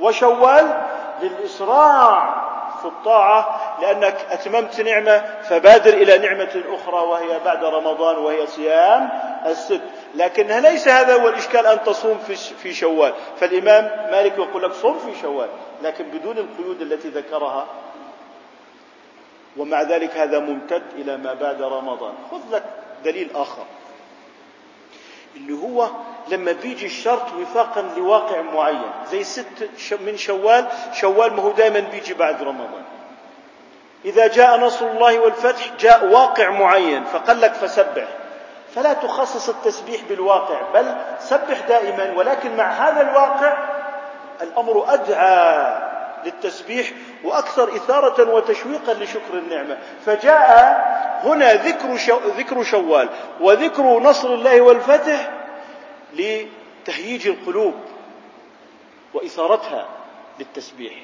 [0.00, 0.80] وشوال
[1.22, 2.42] للإسراع
[2.80, 9.08] في الطاعة لأنك أتممت نعمة فبادر إلى نعمة أخرى وهي بعد رمضان وهي صيام
[9.46, 9.80] الست.
[10.14, 12.18] لكن ليس هذا هو الإشكال أن تصوم
[12.62, 13.12] في شوال.
[13.40, 15.48] فالإمام مالك يقول لك صوم في شوال.
[15.82, 17.66] لكن بدون القيود التي ذكرها
[19.56, 22.14] ومع ذلك هذا ممتد إلى ما بعد رمضان.
[22.30, 22.64] خذ لك
[23.04, 23.64] دليل آخر
[25.36, 25.88] اللي هو
[26.28, 29.70] لما بيجي الشرط وفاقا لواقع معين زي ست
[30.06, 32.82] من شوال شوال ما هو دائما بيجي بعد رمضان.
[34.04, 38.08] إذا جاء نصر الله والفتح جاء واقع معين فقال لك فسبح.
[38.74, 43.71] فلا تخصص التسبيح بالواقع بل سبح دائما ولكن مع هذا الواقع
[44.42, 45.92] الأمر أدعى
[46.24, 46.90] للتسبيح
[47.24, 49.78] وأكثر إثارة وتشويقا لشكر النعمة.
[50.06, 50.82] فجاء
[51.24, 53.08] هنا ذكر, شو ذكر شوال
[53.40, 55.30] وذكر نصر الله والفتح
[56.12, 57.74] لتهييج القلوب
[59.14, 59.86] وإثارتها
[60.38, 60.94] للتسبيح.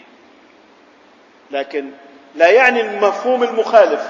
[1.51, 1.91] لكن
[2.35, 4.09] لا يعني المفهوم المخالف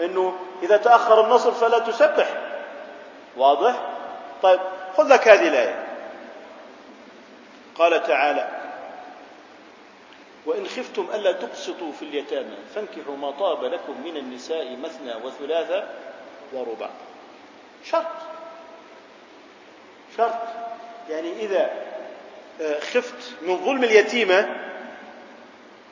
[0.00, 2.26] إنه إذا تأخر النصر فلا تسبح.
[3.36, 3.74] واضح؟
[4.42, 4.60] طيب
[4.96, 5.86] خذ لك هذه الآية.
[7.78, 8.55] قال تعالى
[10.46, 15.88] وإن خفتم ألا تقسطوا في اليتامى فانكحوا ما طاب لكم من النساء مثنى وثلاثة
[16.52, 16.90] وربع.
[17.84, 18.06] شرط.
[20.16, 20.34] شرط.
[21.10, 21.70] يعني إذا
[22.60, 24.56] آه، خفت من ظلم اليتيمة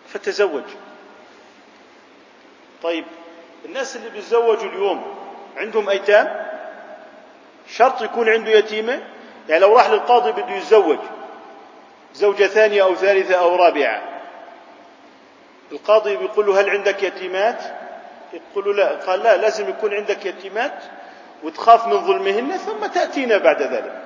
[0.08, 0.62] فتزوج.
[2.82, 3.04] طيب
[3.64, 5.14] الناس اللي بيتزوجوا اليوم
[5.56, 6.46] عندهم أيتام؟
[7.68, 9.08] شرط يكون عنده يتيمة؟
[9.48, 10.98] يعني لو راح للقاضي بده يتزوج
[12.14, 14.13] زوجة ثانية أو ثالثة أو رابعة
[15.72, 17.62] القاضي بيقول له هل عندك يتيمات؟
[18.33, 19.07] يقول له لا.
[19.07, 20.83] قال لا لازم يكون عندك يتيمات
[21.42, 24.03] وتخاف من ظلمهن ثم تأتينا بعد ذلك.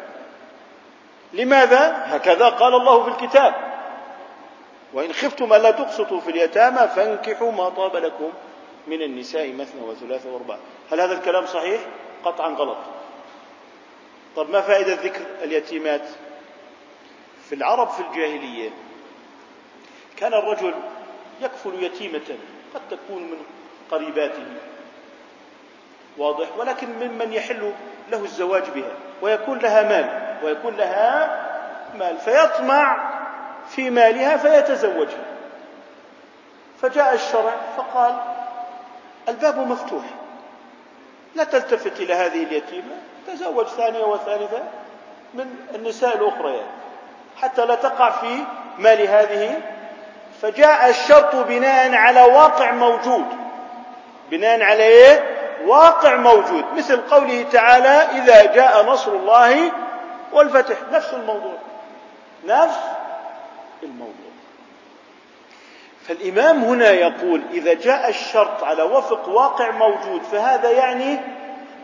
[1.33, 3.55] لماذا؟ هكذا قال الله في الكتاب
[4.93, 8.33] وإن خفتم ألا تقسطوا في اليتامى فانكحوا ما طاب لكم
[8.87, 10.59] من النساء مثنى وثلاثة وأربعة.
[10.93, 11.81] هل هذا الكلام صحيح؟
[12.25, 12.79] قطعا غلط.
[14.37, 16.03] طب ما فائدة ذكر اليتيمات؟
[17.49, 18.71] في العرب في الجاهلية
[20.17, 20.75] كان الرجل
[21.41, 22.39] يكفل يتيمة
[22.75, 23.39] قد تكون من
[23.91, 24.45] قريباته.
[26.19, 27.73] واضح؟ ولكن ممن يحل
[28.11, 31.45] له الزواج بها ويكون لها مال ويكون لها
[31.99, 33.11] مال فيطمع
[33.69, 35.25] في مالها فيتزوجها.
[36.83, 38.15] فجاء الشرع فقال
[39.29, 40.05] الباب مفتوح
[41.35, 42.95] لا تلتفت إلى هذه اليتيمة
[43.27, 44.63] تزوج ثانية وثالثة
[45.35, 46.67] من النساء الأخريات
[47.37, 48.45] حتى لا تقع في
[48.79, 49.61] مال هذه
[50.43, 53.25] فجاء الشرط بناء على واقع موجود.
[54.31, 56.65] بناء على إيه؟ واقع موجود.
[56.77, 59.73] مثل قوله تعالى إذا جاء نصر الله
[60.33, 60.77] والفتح.
[60.93, 61.55] نفس الموضوع.
[62.45, 62.79] نفس
[63.83, 64.15] الموضوع.
[66.09, 71.21] فالإمام هنا يقول إذا جاء الشرط على وفق واقع موجود فهذا يعني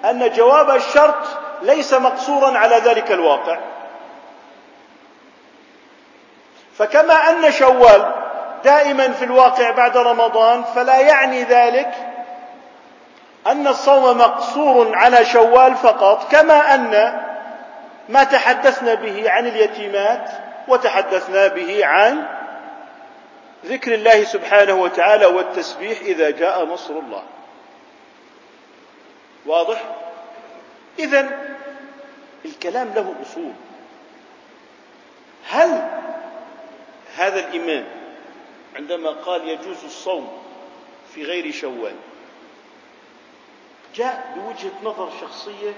[0.04, 1.26] أن جواب الشرط
[1.62, 3.58] ليس مقصورا على ذلك الواقع.
[6.78, 8.23] فكما أن شوال
[8.64, 11.94] دائما في الواقع بعد رمضان فلا يعني ذلك
[13.46, 17.20] أن الصوم مقصور على شوال فقط كما أن
[18.08, 20.30] ما تحدثنا به عن اليتيمات
[20.68, 22.26] وتحدثنا به عن
[23.64, 27.22] ذكر الله سبحانه وتعالى والتسبيح إذا جاء نصر الله.
[29.46, 29.82] واضح؟
[30.98, 31.28] اذا
[32.44, 33.52] الكلام له أصول.
[35.50, 35.88] هل
[37.16, 37.84] هذا الامام
[38.76, 40.42] عندما قال يجوز الصوم
[41.14, 41.94] في غير شوال.
[43.94, 45.72] جاء بوجهة نظر شخصية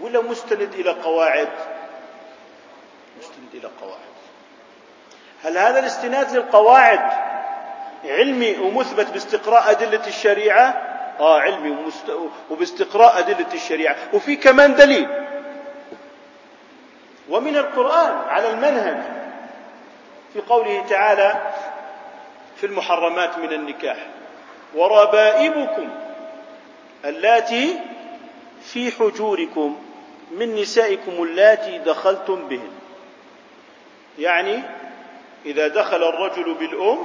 [0.00, 1.48] ولا مستند إلى قواعد؟
[3.18, 4.16] مستند إلى قواعد.
[5.42, 7.10] هل هذا الاستناد للقواعد
[8.04, 10.82] علمي ومثبت باستقراء أدلة الشريعة؟
[11.20, 12.12] آه علمي ومست...
[12.50, 13.96] وباستقراء أدلة الشريعة.
[14.12, 15.08] وفي كمان دليل.
[17.28, 18.96] ومن القرآن على المنهج
[20.32, 21.52] في قوله تعالى
[22.56, 23.96] في المحرمات من النكاح.
[24.74, 25.88] وربائبكم
[27.04, 27.78] اللاتي
[28.64, 29.76] في حجوركم
[30.32, 32.70] من نسائكم اللاتي دخلتم بهن.
[34.18, 34.62] يعني
[35.46, 36.98] إذا دخل الرجل بالأم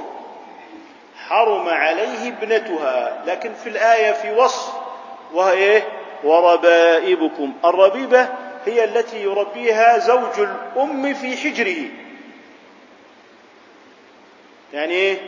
[1.28, 4.72] حرم عليه ابنتها لكن في الآية في وصف
[5.32, 5.82] وهي
[6.24, 7.52] وربائبكم.
[7.64, 8.28] الربيبة
[8.66, 11.88] هي التي يربيها زوج الأم في حجره.
[14.72, 15.18] يعني إيه؟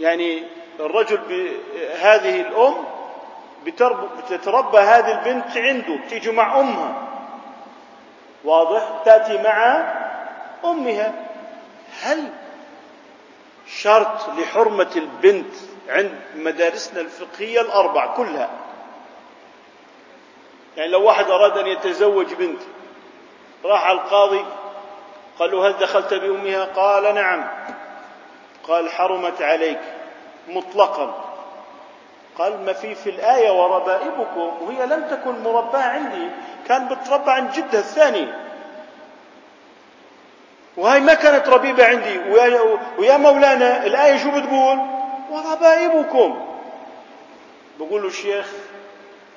[0.00, 0.42] يعني
[0.80, 1.50] الرجل
[2.00, 2.84] هذه الأم
[3.64, 7.02] بتتربى هذه البنت عنده تيجي مع أمها.
[8.44, 9.84] واضح؟ تأتي مع
[10.64, 11.14] أمها.
[12.02, 12.32] هل
[13.66, 15.54] شرط لحرمة البنت
[15.88, 18.50] عند مدارسنا الفقهية الأربع كلها؟
[20.76, 22.60] يعني لو واحد أراد أن يتزوج بنت
[23.64, 24.44] راح على القاضي
[25.38, 27.48] قال له هل دخلت بأمها؟ قال نعم.
[28.68, 29.80] قال حرمت عليك
[30.48, 31.24] مطلقا.
[32.38, 36.28] قال ما في في الآية وربائبكم وهي لم تكن مرباة عندي
[36.68, 38.28] كان بتربى عند جدها الثاني.
[40.76, 42.18] وهي ما كانت ربيبة عندي.
[42.98, 44.78] ويا مولانا الآية شو بتقول؟
[45.30, 46.46] وربائبكم.
[47.78, 48.52] بقول له الشيخ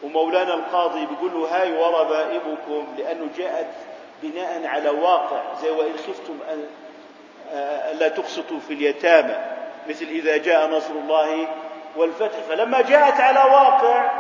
[0.04, 3.68] ومولانا القاضي بيقول له هاي وربائبكم لأنه جاءت
[4.24, 6.66] بناء على واقع زي وإن خفتم أن
[8.00, 9.36] لا تقسطوا في اليتامى
[9.90, 11.48] مثل إذا جاء نصر الله
[11.96, 12.38] والفتح.
[12.50, 14.12] فلما جاءت على واقع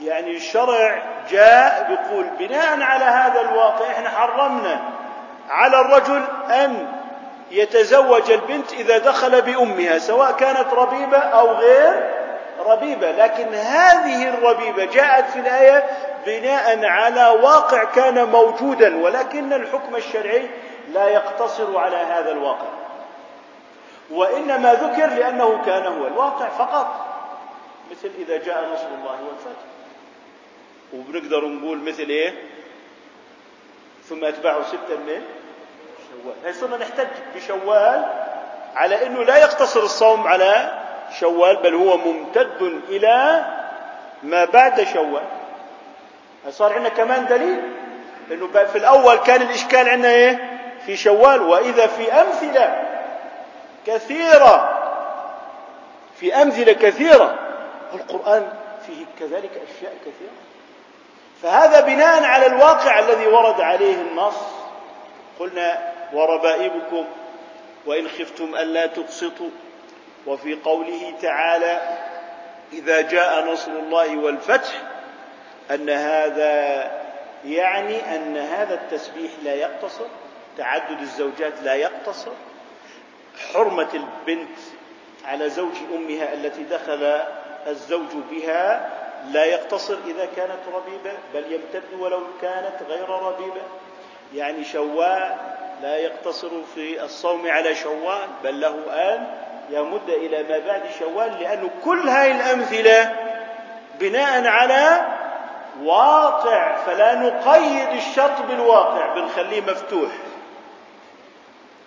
[0.00, 4.80] يعني الشرع جاء بيقول بناء على هذا الواقع إحنا حرمنا
[5.48, 6.86] على الرجل أن
[7.50, 12.10] يتزوج البنت إذا دخل بأمها سواء كانت ربيبة أو غير
[12.66, 13.10] ربيبة.
[13.10, 15.84] لكن هذه الربيبة جاءت في الآية
[16.26, 20.46] بناء على واقع كان موجودا ولكن الحكم الشرعي
[20.92, 22.68] لا يقتصر على هذا الواقع.
[24.10, 27.06] وإنما ذكر لأنه كان هو الواقع فقط.
[27.90, 29.62] مثل إذا جاء نصر الله والفتح.
[30.94, 32.34] وبنقدر نقول مثل إيه؟
[34.08, 35.22] ثم أتبعه ستا من
[36.08, 36.34] شوال.
[36.44, 37.06] هي صرنا نحتج
[37.36, 38.04] بشوال
[38.74, 40.82] على أنه لا يقتصر الصوم على
[41.20, 43.44] شوال بل هو ممتد إلى
[44.22, 45.24] ما بعد شوال.
[46.50, 47.62] صار عندنا كمان دليل؟
[48.32, 50.55] إنه في الأول كان الإشكال عندنا إيه؟
[50.86, 52.82] في شوال وإذا في أمثلة
[53.86, 54.82] كثيرة
[56.20, 57.38] في أمثلة كثيرة
[57.94, 58.52] القرآن
[58.86, 60.36] فيه كذلك أشياء كثيرة.
[61.42, 64.34] فهذا بناء على الواقع الذي ورد عليه النص.
[65.40, 67.04] قلنا وربائبكم
[67.86, 69.50] وإن خفتم ألا تقسطوا
[70.26, 71.80] وفي قوله تعالى
[72.72, 74.82] إذا جاء نصر الله والفتح
[75.70, 76.90] أن هذا
[77.44, 80.06] يعني أن هذا التسبيح لا يقتصر.
[80.58, 82.32] تعدد الزوجات لا يقتصر؟
[83.52, 84.58] حرمة البنت
[85.24, 87.22] على زوج أمها التي دخل
[87.66, 88.90] الزوج بها
[89.30, 93.62] لا يقتصر إذا كانت ربيبة بل يمتد ولو كانت غير ربيبة.
[94.34, 95.36] يعني شوال
[95.82, 99.26] لا يقتصر في الصوم على شوال بل له أن
[99.70, 103.12] يمد إلى ما بعد شوال لأن كل هذه الأمثلة
[104.00, 105.06] بناء على
[105.82, 110.10] واقع فلا نقيد الشرط بالواقع بنخليه مفتوح.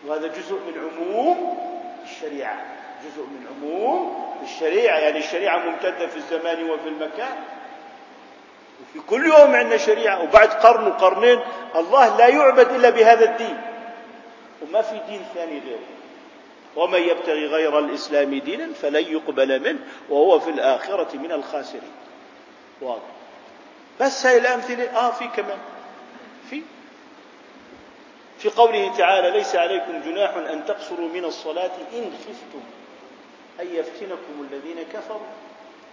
[0.06, 1.58] وهذا جزء من عموم
[2.04, 2.58] الشريعة.
[3.06, 4.98] جزء من عموم الشريعة.
[4.98, 7.38] يعني الشريعة ممتدة في الزمان وفي المكان.
[8.82, 10.24] وفي كل يوم عندنا شريعة.
[10.24, 11.40] وبعد قرن وقرنين
[11.76, 13.62] الله لا يعبد إلا بهذا الدين.
[14.62, 15.90] وما في دين ثاني غيره.
[16.76, 19.80] ومن يبتغي غير الإسلام دينا فلن يقبل منه.
[20.10, 21.92] وهو في الآخرة من الخاسرين.
[22.82, 23.02] واضح.
[24.02, 24.98] بس هاي الأمثلة.
[25.00, 25.58] آه في كمان.
[26.50, 26.62] في.
[28.40, 32.62] في قوله تعالى ليس عليكم جناح أن تقصروا من الصلاة إن خفتم.
[33.60, 35.28] أن يفتنكم الذين كفروا.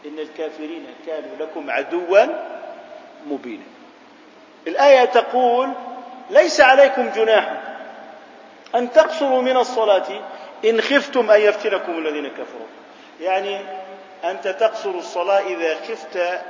[0.07, 2.26] إن الكافرين كانوا لكم عدوا
[3.26, 3.64] مبينا.
[4.66, 5.72] الآية تقول
[6.30, 7.62] ليس عليكم جناح
[8.74, 10.20] أن تقصروا من الصلاة
[10.64, 11.30] إن خفتم.
[11.30, 12.66] أن يفتنكم الذين كفروا.
[13.20, 13.61] يعني
[14.24, 16.40] أنت تقصر الصلاة إذا خفت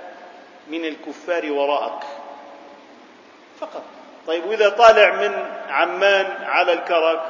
[0.69, 2.03] من الكفار وراءك.
[3.61, 3.83] فقط.
[4.27, 7.21] طيب وإذا طالع من عمان على الكرك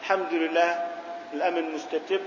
[0.00, 0.84] الحمد لله
[1.32, 2.20] الأمن مستتب.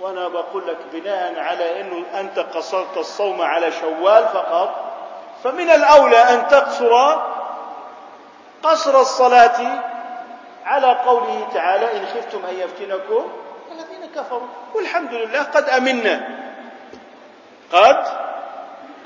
[0.00, 4.94] وأنا بقول لك بناء على أنه أنت قصرت الصوم على شوال فقط
[5.44, 7.20] فمن الأولى أن تقصر
[8.62, 9.82] قصر الصلاة
[10.64, 13.32] على قوله تعالى إن خفتم أن يفتنكم
[13.72, 16.28] الذين كفروا والحمد لله قد أمنا
[17.72, 18.04] قد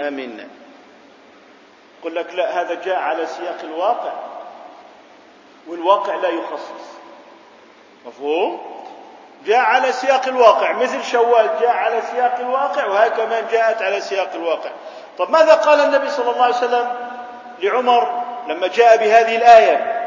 [0.00, 0.48] أمنا.
[2.00, 4.12] يقول لك لا هذا جاء على سياق الواقع
[5.66, 6.88] والواقع لا يخصص.
[8.06, 8.78] مفهوم؟
[9.46, 14.30] جاء على سياق الواقع مثل شوال جاء على سياق الواقع وهي كمان جاءت على سياق
[14.34, 14.70] الواقع.
[15.18, 17.10] طب ماذا قال النبي صلى الله عليه وسلم
[17.58, 19.98] لعمر لما جاء بهذه الآية؟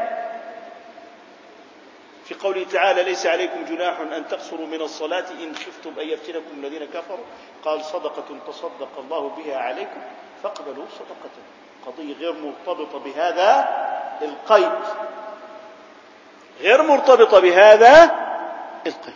[2.24, 6.84] في قوله تعالى ليس عليكم جناح أن تقصروا من الصلاة إن خفتم أن يفتنكم الذين
[6.84, 7.24] كفروا
[7.64, 10.00] قال صدقة تصدق الله بها عليكم
[10.42, 11.42] فاقبلوا صدقته
[11.86, 13.68] قضية غير مرتبطة بهذا
[14.22, 14.72] القيد.
[16.60, 18.04] غير مرتبطة بهذا
[18.86, 19.14] القيد.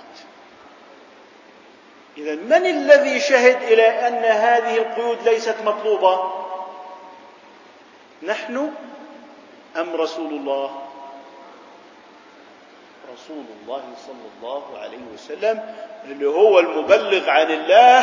[2.19, 6.33] إذا من الذي شهد إلى أن هذه القيود ليست مطلوبة؟
[8.23, 8.73] نحن
[9.77, 10.83] أم رسول الله؟
[13.15, 17.99] رسول الله صلى الله عليه وسلم اللي هو المبلغ عن الله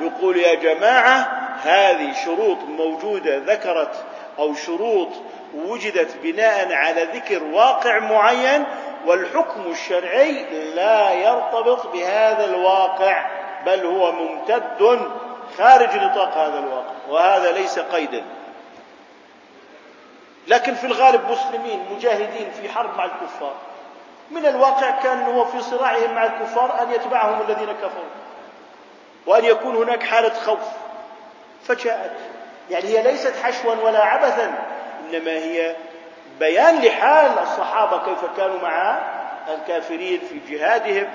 [0.00, 4.04] يقول يا جماعة هذه شروط موجودة ذكرت
[4.38, 5.08] أو شروط
[5.54, 8.64] وجدت بناء على ذكر واقع معين
[9.06, 10.44] والحكم الشرعي
[10.74, 13.26] لا يرتبط بهذا الواقع
[13.66, 15.00] بل هو ممتد
[15.58, 18.24] خارج نطاق هذا الواقع وهذا ليس قيدا.
[20.48, 23.54] لكن في الغالب مسلمين مجاهدين في حرب مع الكفار
[24.30, 28.10] من الواقع كان هو في صراعهم مع الكفار أن يتبعهم الذين كفروا
[29.26, 30.58] وأن يكون هناك حالة خوف.
[31.64, 32.16] فجاءت.
[32.70, 34.58] يعني هي ليست حشوا ولا عبثا
[35.04, 35.76] إنما هي
[36.38, 38.98] بيان لحال الصحابة كيف كانوا مع
[39.48, 41.08] الكافرين في جهادهم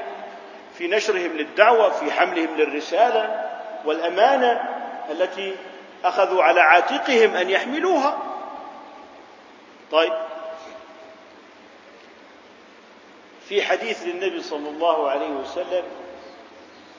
[0.78, 3.50] في نشرهم للدعوة في حملهم للرسالة
[3.86, 4.62] والأمانة
[5.12, 5.56] التي
[6.06, 8.18] أخذوا على عاتقهم أن يحملوها.
[9.92, 10.14] طيب.
[13.50, 15.84] في حديث للنبي صلى الله عليه وسلم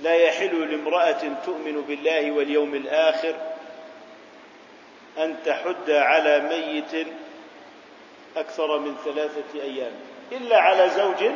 [0.04, 3.34] لا يحل لامرأة تؤمن بالله واليوم الآخر
[5.18, 7.06] أن تحد على ميت
[8.36, 9.92] أكثر من ثلاثة أيام
[10.32, 11.30] إلا على زوج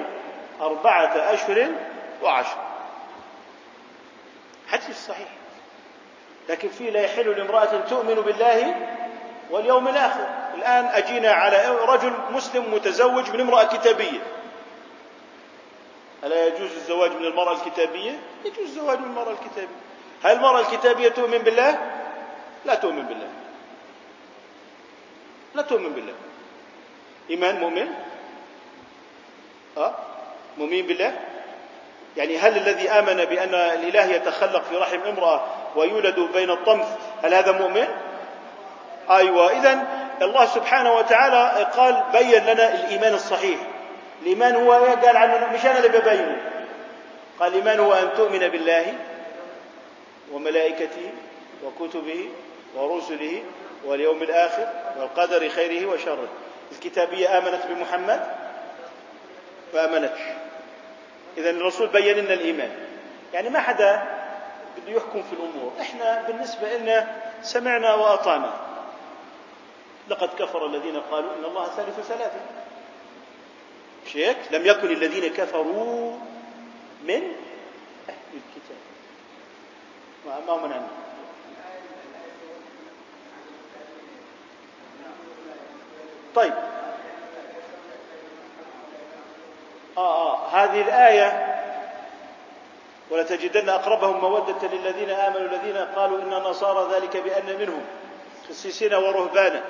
[0.60, 1.68] أربعة أشهر
[2.22, 2.56] وعشر.
[4.68, 5.28] حديث صحيح.
[6.48, 8.74] لكن فيه لا يحل لامرأة تؤمن بالله
[9.50, 10.28] واليوم الآخر.
[10.54, 14.20] الآن أجينا على رجل مسلم متزوج من امرأة كتابية.
[16.24, 19.76] ألا يجوز الزواج من المرأة الكتابية؟ يجوز الزواج من المرأة الكتابية
[20.24, 21.78] هل المرأة الكتابية تؤمن بالله؟
[22.64, 23.28] لا تؤمن بالله
[25.54, 26.14] لا تؤمن بالله
[27.30, 27.88] إيمان مؤمن
[29.76, 29.94] أه؟
[30.58, 31.16] مؤمن بالله
[32.16, 35.46] يعني هل الذي آمن بأن الإله يتخلق في رحم امرأة
[35.76, 36.86] ويولد بين الطمث
[37.22, 37.88] هل هذا مؤمن؟
[39.10, 39.86] أيوة إذا
[40.22, 43.58] الله سبحانه وتعالى قال بين لنا الإيمان الصحيح
[44.22, 46.36] الإيمان هو إيه؟ قال عنه مش أنا اللي ببينه.
[47.40, 48.94] قال الإيمان هو أن تؤمن بالله
[50.32, 51.12] وملائكته
[51.64, 52.28] وكتبه
[52.74, 53.42] ورسله
[53.84, 56.28] واليوم الآخر والقدر خيره وشره.
[56.72, 58.26] الكتابية آمنت بمحمد؟
[59.72, 60.20] فآمنتش.
[61.38, 62.70] إذا الرسول بين لنا الإيمان.
[63.34, 64.02] يعني ما حدا
[64.76, 65.72] بده يحكم في الأمور.
[65.80, 67.06] إحنا بالنسبة لنا
[67.42, 68.52] سمعنا وأطعنا.
[70.08, 72.40] لقد كفر الذين قالوا إن الله ثالث ثلاثة.
[74.08, 76.16] مش هيك؟ لم يكن الذين كفروا
[77.04, 77.32] من
[78.08, 78.78] أهل الكتاب.
[80.46, 80.88] ما من عنه
[86.34, 86.52] طيب.
[89.96, 91.54] آه آه هذه الآية
[93.10, 97.84] ولتجدن أقربهم مودة للذين آمنوا الذين قالوا إن نصارى ذلك بأن منهم
[98.48, 99.64] قسيسين ورهبانا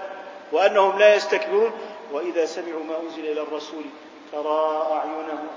[0.52, 1.72] وأنهم لا يستكبرون.
[2.12, 3.84] وإذا سمعوا ما أنزل إلى الرسول
[4.32, 5.48] ترى أعينهم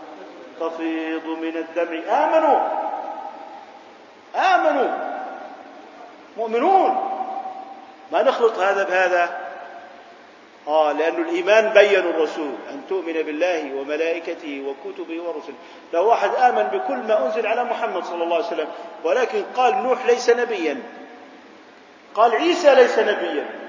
[0.60, 2.24] تفيض من الدمع.
[2.24, 2.60] آمنوا.
[4.36, 4.98] آمنوا.
[6.38, 7.08] مؤمنون.
[8.12, 9.42] ما نخلط هذا بهذا؟
[10.68, 15.56] آه لأن الإيمان بين الرسول أن تؤمن بالله وملائكته وكتبه ورسله.
[15.94, 18.68] لو واحد آمن بكل ما أنزل على محمد صلى الله عليه وسلم
[19.04, 20.80] ولكن قال نوح ليس نبيا
[22.16, 23.61] قال عيسى ليس نبيا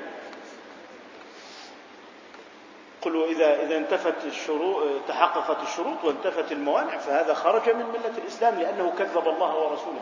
[3.05, 8.93] قل إذا إذا انتفت الشروط تحققت الشروط وانتفت الموانع فهذا خرج من ملة الإسلام لأنه
[8.99, 10.01] كذب الله ورسوله.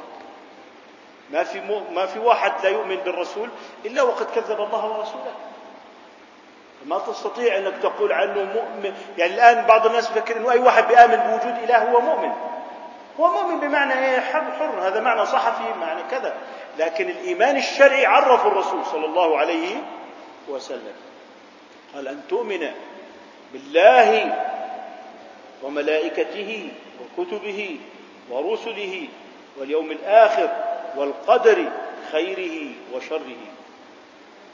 [1.31, 1.61] ما في
[1.95, 3.49] ما في واحد لا يؤمن بالرسول
[3.85, 5.33] إلا وقد كذب الله ورسوله.
[6.87, 8.95] ما تستطيع أنك تقول عنه مؤمن.
[9.19, 12.33] يعني الآن بعض الناس يفكر إنه أي واحد بيامن بوجود إله هو مؤمن.
[13.21, 14.89] هو مؤمن بمعنى إيه؟ حر حر.
[14.89, 16.35] هذا معنى صحفي معنى كذا.
[16.79, 19.77] لكن الإيمان الشرعي عرف الرسول صلى الله عليه
[20.49, 20.95] وسلم.
[21.95, 22.73] قال أن تؤمن
[23.53, 24.39] بالله
[25.63, 27.79] وملائكته وكتبه
[28.31, 29.09] ورسله
[29.57, 30.49] واليوم الآخر
[30.97, 31.69] والقدر
[32.13, 33.37] خيره وشره.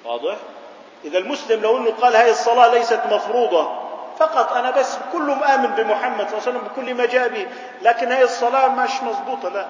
[0.05, 0.37] واضح؟
[1.05, 3.87] إذا المسلم لو أنه قال هذه الصلاة ليست مفروضة
[4.19, 7.47] فقط أنا بس كله مآمن بمحمد صلى الله عليه وسلم بكل ما جاء به
[7.83, 9.67] لكن هذه الصلاة مش مضبوطة لا.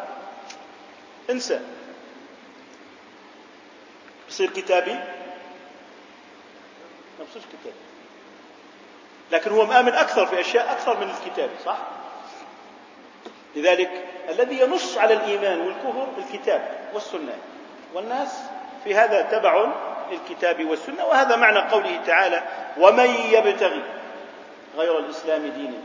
[1.30, 1.60] انسى.
[4.28, 4.92] بصير كتابي؟
[7.18, 7.76] ما بصيرش كتابي.
[9.32, 11.76] لكن هو مآمن أكثر في أشياء أكثر من الكتاب صح؟
[13.56, 17.34] لذلك الذي ينص على الإيمان والكفر الكتاب والسنة.
[17.94, 18.40] والناس
[18.84, 19.66] في هذا تبع
[20.10, 22.42] للكتاب والسنة وهذا معنى قوله تعالى
[22.78, 23.82] ومن يبتغي
[24.76, 25.78] غير الإسلام دينا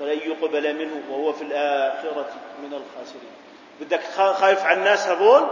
[0.00, 2.26] فلن يقبل منه وهو في الآخرة
[2.62, 3.30] من الخاسرين.
[3.80, 4.00] بدك
[4.40, 5.48] خايف على الناس هذول؟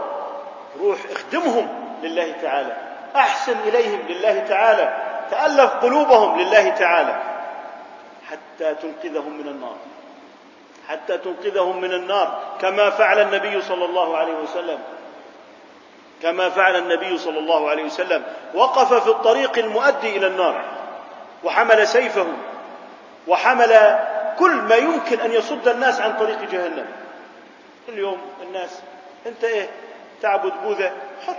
[0.79, 1.69] روح اخدمهم
[2.03, 2.77] لله تعالى
[3.17, 5.02] أحسن إليهم لله تعالى.
[5.33, 7.23] تألف قلوبهم لله تعالى
[8.31, 9.77] حتى تنقذهم من النار.
[10.89, 12.43] حتى تنقذهم من النار.
[12.61, 14.79] كما فعل النبي صلى الله عليه وسلم.
[16.23, 18.23] كما فعل النبي صلى الله عليه وسلم.
[18.55, 20.65] وقف في الطريق المؤدي إلى النار.
[21.45, 22.27] وحمل سيفه.
[23.29, 23.99] وحمل
[24.39, 26.87] كل ما يمكن أن يصد الناس عن طريق جهنم.
[27.89, 28.81] اليوم الناس
[29.27, 29.69] أنت إيه؟
[30.23, 30.93] تعبد بوذا.
[31.27, 31.37] حر.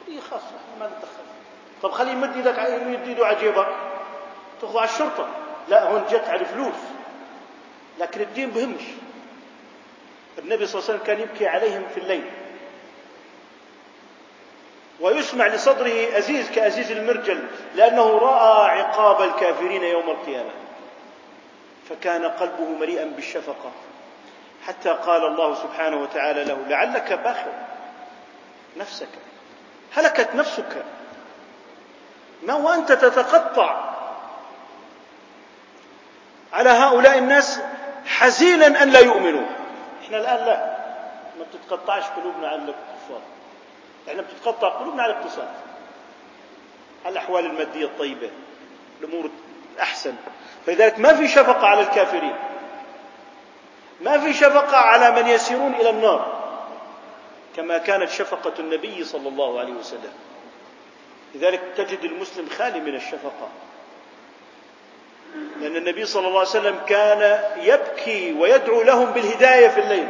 [0.00, 1.27] قضيه خاصه ما نتدخل
[1.82, 3.68] طب خليه يمد إيدك يمد ايده على جيبك.
[4.62, 5.28] على الشرطة.
[5.68, 6.74] لا هون جت على الفلوس.
[7.98, 8.82] لكن الدين بهمش
[10.38, 12.24] النبي صلى الله عليه وسلم كان يبكي عليهم في الليل.
[15.00, 20.50] ويسمع لصدره أزيز كأزيز المرجل لأنه رأى عقاب الكافرين يوم القيامة.
[21.88, 23.72] فكان قلبه مليئا بالشفقة.
[24.66, 27.52] حتى قال الله سبحانه وتعالى له لعلك باخر
[28.76, 29.08] نفسك.
[29.94, 30.84] هلكت نفسك.
[32.42, 33.94] ما وأنت تتقطع
[36.52, 37.60] على هؤلاء الناس
[38.06, 39.46] حزينا أن لا يؤمنوا.
[40.04, 40.78] إحنا الآن لا.
[41.38, 43.20] ما بتتقطعش قلوبنا على الكفار
[44.08, 45.48] إحنا بتتقطع قلوبنا على الاقتصاد.
[47.04, 48.30] على الأحوال المادية الطيبة.
[49.00, 49.30] الأمور
[49.74, 50.14] الأحسن.
[50.66, 52.36] فلذلك ما في شفقة على الكافرين.
[54.00, 56.38] ما في شفقة على من يسيرون إلى النار.
[57.56, 60.12] كما كانت شفقة النبي صلى الله عليه وسلم.
[61.34, 63.48] لذلك تجد المسلم خالي من الشفقة.
[65.60, 70.08] لأن النبي صلى الله عليه وسلم كان يبكي ويدعو لهم بالهداية في الليل.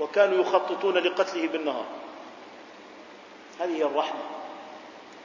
[0.00, 1.84] وكانوا يخططون لقتله بالنهار.
[3.60, 4.20] هذه هي الرحمة.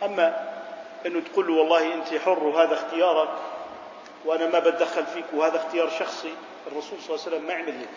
[0.04, 0.54] أما
[1.06, 3.30] أنه تقول له والله أنت حر وهذا اختيارك
[4.26, 6.34] وأنا ما بتدخل فيك وهذا اختيار شخصي.
[6.68, 7.90] الرسول صلى الله عليه وسلم ما عمل هيك.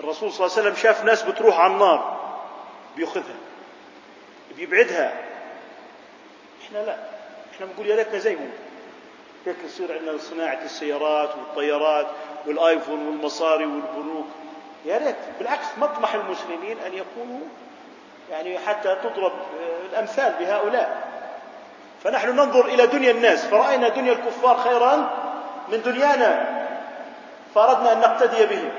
[0.00, 2.20] الرسول صلى الله عليه وسلم شاف ناس بتروح على النار
[2.96, 3.36] بيأخذها
[4.56, 5.23] بيبعدها.
[6.66, 6.96] إحنا لا.
[7.54, 8.50] إحنا بنقول يا ريتنا زيهم
[9.46, 12.06] هيك يصير عندنا صناعة السيارات والطيارات
[12.46, 14.26] والآيفون والمصاري والبنوك؟
[14.84, 17.46] يا ريت بالعكس مطمح المسلمين أن يكونوا
[18.30, 19.32] يعني حتى تضرب
[19.90, 21.08] الأمثال بهؤلاء.
[22.04, 23.46] فنحن ننظر إلى دنيا الناس.
[23.46, 24.96] فرأينا دنيا الكفار خيرا
[25.68, 26.64] من دنيانا.
[27.54, 28.70] فأردنا أن نقتدي بهم.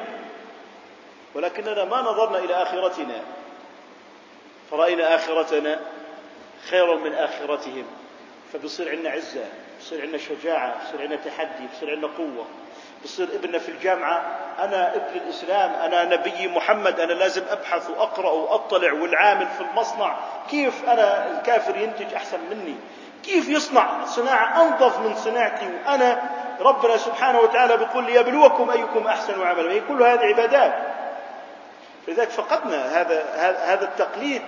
[1.35, 3.21] ولكننا ما نظرنا إلى آخرتنا.
[4.71, 5.79] فرأينا آخرتنا.
[6.69, 7.85] خيرا من آخرتهم.
[8.53, 9.45] فبصير عندنا عزة
[9.79, 12.45] بصير عندنا شجاعة بصير عندنا تحدي بصير عندنا قوة.
[13.03, 14.25] بصير ابننا في الجامعة
[14.59, 20.17] أنا ابن الإسلام أنا نبي محمد أنا لازم أبحث وأقرأ وأطلع والعامل في المصنع.
[20.49, 22.75] كيف أنا الكافر ينتج أحسن مني؟
[23.23, 29.71] كيف يصنع صناعة أنظف من صناعتي؟ وأنا ربنا سبحانه وتعالى بيقول ليبلوكم أيكم أحسن عملا.
[29.71, 30.73] هي كل هذه عبادات.
[32.07, 33.23] لذلك فقدنا هذا
[33.65, 34.41] هذا التقليد.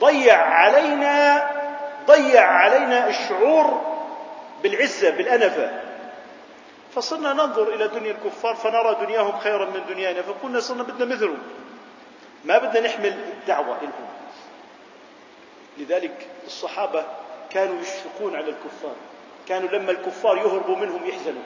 [0.00, 1.50] ضيع علينا
[2.06, 3.96] ضيع علينا الشعور
[4.62, 5.82] بالعزة بالأنفة.
[6.94, 11.38] فصرنا ننظر إلى دنيا الكفار فنرى دنياهم خيرا من دنيانا فقلنا صرنا بدنا مثلهم.
[12.44, 14.08] ما بدنا نحمل الدعوة لهم
[15.78, 17.04] لذلك الصحابة
[17.50, 18.94] كانوا يشفقون على الكفار.
[19.48, 21.42] كانوا لما الكفار يهربوا منهم يحزنوا.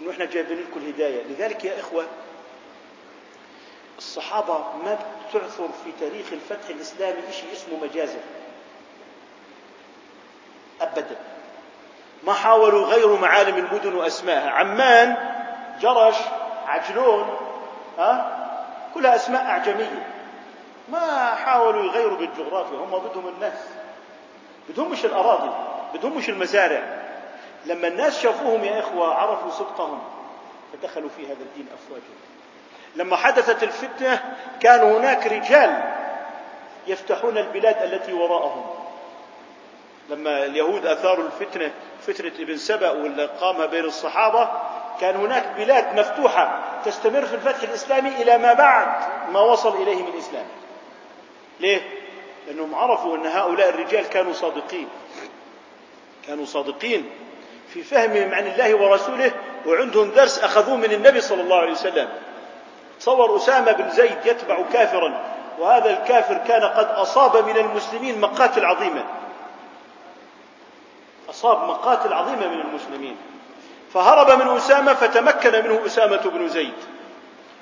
[0.00, 1.22] انه إحنا جايبين لكم الهداية.
[1.22, 2.06] لذلك يا إخوة
[3.98, 4.98] الصحابة ما
[5.30, 8.20] بتعثر في تاريخ الفتح الإسلامي شيء اسمه مجازر.
[10.80, 11.16] ابدا.
[12.24, 15.16] ما حاولوا غير معالم المدن واسمائها عمان
[15.80, 16.16] جرش
[16.66, 17.36] عجلون
[17.98, 18.32] ها؟
[18.94, 20.06] كلها أسماء أعجمية.
[20.88, 22.78] ما حاولوا يغيروا بالجغرافيا.
[22.78, 23.58] هم بدهم الناس.
[24.68, 25.50] بدهم مش الأراضي.
[25.94, 26.82] بدهم مش المزارع.
[27.66, 30.02] لما الناس شافوهم يا إخوة عرفوا صدقهم
[30.72, 32.35] فدخلوا في هذا الدين افواجا.
[32.96, 34.22] لما حدثت الفتنة
[34.60, 35.92] كان هناك رجال
[36.86, 38.64] يفتحون البلاد التي وراءهم.
[40.10, 41.70] لما اليهود أثاروا الفتنة
[42.06, 44.48] فتنة ابن سبأ واللي قامها بين الصحابة
[45.00, 48.88] كان هناك بلاد مفتوحة تستمر في الفتح الإسلامي إلى ما بعد
[49.32, 50.44] ما وصل اليه من الإسلام.
[51.60, 51.80] ليه؟
[52.46, 54.88] لأنهم عرفوا أن هؤلاء الرجال كانوا صادقين.
[56.26, 57.10] كانوا صادقين
[57.68, 59.32] في فهمهم عن الله ورسوله
[59.66, 62.08] وعندهم درس أخذوه من النبي صلى الله عليه وسلم.
[63.00, 65.20] تصور أسامة بن زيد يتبع كافرا
[65.58, 69.04] وهذا الكافر كان قد أصاب من المسلمين مقاتل عظيمة.
[71.30, 73.16] أصاب مقاتل عظيمة من المسلمين.
[73.94, 76.74] فهرب من أسامة فتمكن منه أسامة بن زيد.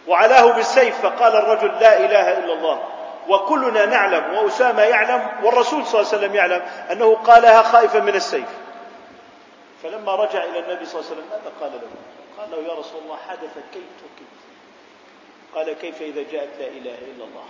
[0.09, 2.83] وعلاه بالسيف فقال الرجل لا إله إلا الله.
[3.29, 6.63] وكلنا نعلم وأسامة يعلم والرسول صلى الله عليه وسلم يعلم
[6.93, 8.49] أنه قالها خائفا من السيف.
[9.83, 11.89] فلما رجع إلى النبي صلى الله عليه وسلم ماذا قال له؟
[12.39, 14.34] قال له يا رسول الله حدث كيف وكيف
[15.55, 17.45] قال كيف إذا جاءت لا إله إلا الله؟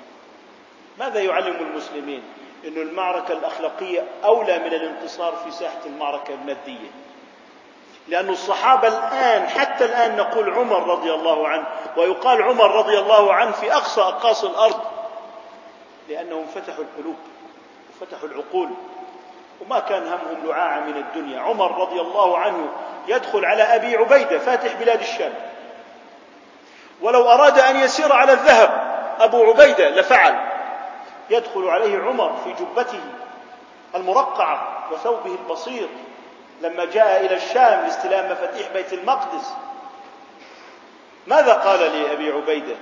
[0.98, 2.22] ماذا يعلم المسلمين؟
[2.66, 6.90] أن المعركة الأخلاقية أولى من الانتصار في ساحة المعركة المادية.
[8.09, 13.52] لأن الصحابة الآن حتى الآن نقول عمر رضي الله عنه ويقال عمر رضي الله عنه
[13.52, 14.80] في أقصى أقاصي الأرض
[16.09, 17.16] لأنهم فتحوا القلوب
[17.90, 18.70] وفتحوا العقول
[19.61, 21.40] وما كان همهم لعاعة من الدنيا.
[21.40, 22.68] عمر رضي الله عنه
[23.09, 25.34] يدخل على أبي عبيدة فاتح بلاد الشام.
[27.03, 30.55] ولو أراد أن يسير على الذهب أبو عبيدة لفعل.
[31.30, 33.01] يدخل عليه عمر في جبته
[33.95, 35.88] المرقعة وثوبه البسيط.
[36.62, 39.53] لما جاء إلى الشام لاستلام مفاتيح بيت المقدس.
[41.26, 42.76] ماذا قال لأبي عبيدة؟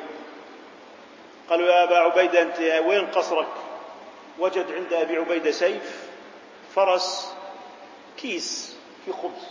[1.51, 3.49] قالوا يا أبا عبيدة أنت وين قصرك؟
[4.39, 6.09] وجد عند أبي عبيدة سيف
[6.75, 7.35] فرس
[8.17, 9.47] كيس في خبز.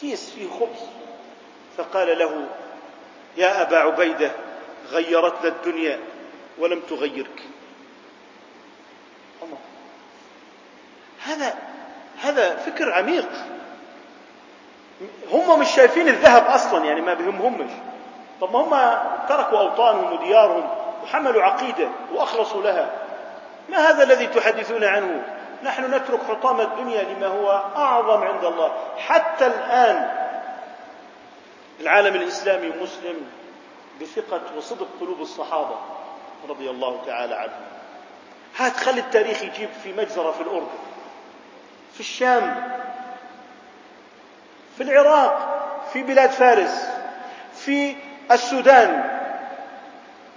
[0.00, 1.05] كيس فيه خبز.
[1.76, 2.46] فقال له
[3.36, 4.30] يا أبا عبيدة
[4.90, 6.00] غيرتنا الدنيا
[6.58, 7.42] ولم تغيرك.
[9.42, 9.58] الله.
[11.24, 11.54] هذا
[12.20, 13.28] هذا فكر عميق.
[15.32, 17.70] هم مش شايفين الذهب أصلا يعني ما بهمهمش
[18.40, 18.98] طب ما هم
[19.28, 20.68] تركوا أوطانهم وديارهم
[21.02, 22.90] وحملوا عقيدة وأخلصوا لها.
[23.68, 25.22] ما هذا الذي تحدثون عنه؟
[25.62, 28.72] نحن نترك حطام الدنيا لما هو أعظم عند الله.
[28.98, 30.15] حتى الآن
[31.80, 33.16] العالم الإسلامي مسلم
[34.00, 35.76] بثقة وصدق قلوب الصحابة
[36.48, 37.66] رضي الله تعالى عنهم.
[38.56, 40.66] هات خلي التاريخ يجيب في مجزرة في الأردن
[41.94, 42.72] في الشام
[44.76, 45.52] في العراق
[45.92, 46.88] في بلاد فارس
[47.54, 47.96] في
[48.30, 49.20] السودان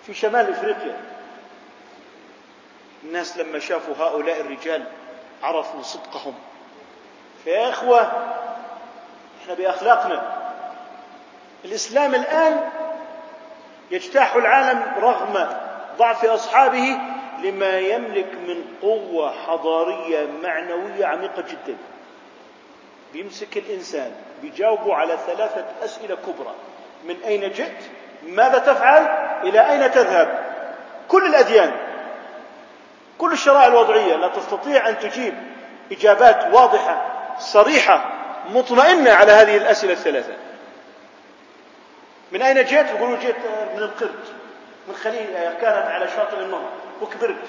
[0.06, 0.98] في شمال إفريقيا.
[3.04, 4.84] الناس لما شافوا هؤلاء الرجال
[5.44, 6.34] عرفوا صدقهم.
[7.44, 8.02] فيا إخوة
[9.42, 10.39] إحنا بأخلاقنا
[11.66, 12.70] الإسلام الآن
[13.92, 15.48] يجتاح العالم رغم
[15.98, 16.98] ضعف أصحابه
[17.44, 21.78] لما يملك من قوة حضارية معنوية عميقة جدا.
[23.14, 26.56] بيمسك الإنسان بيجاوبه على ثلاثة أسئلة كبرى.
[27.04, 27.84] من أين جئت؟
[28.24, 29.08] ماذا تفعل؟
[29.44, 30.40] إلى أين تذهب؟
[31.08, 31.72] كل الأديان
[33.18, 35.34] كل الشرائع الوضعية لا تستطيع أن تجيب
[35.92, 37.02] إجابات واضحة
[37.40, 38.12] صريحة
[38.50, 40.34] مطمئنة على هذه الأسئلة الثلاثة.
[42.32, 43.36] من أين جئت؟ يقولوا جئت
[43.76, 44.20] من القرد.
[44.88, 46.70] من خليل كانت على شاطئ النهر
[47.02, 47.44] وكبرت.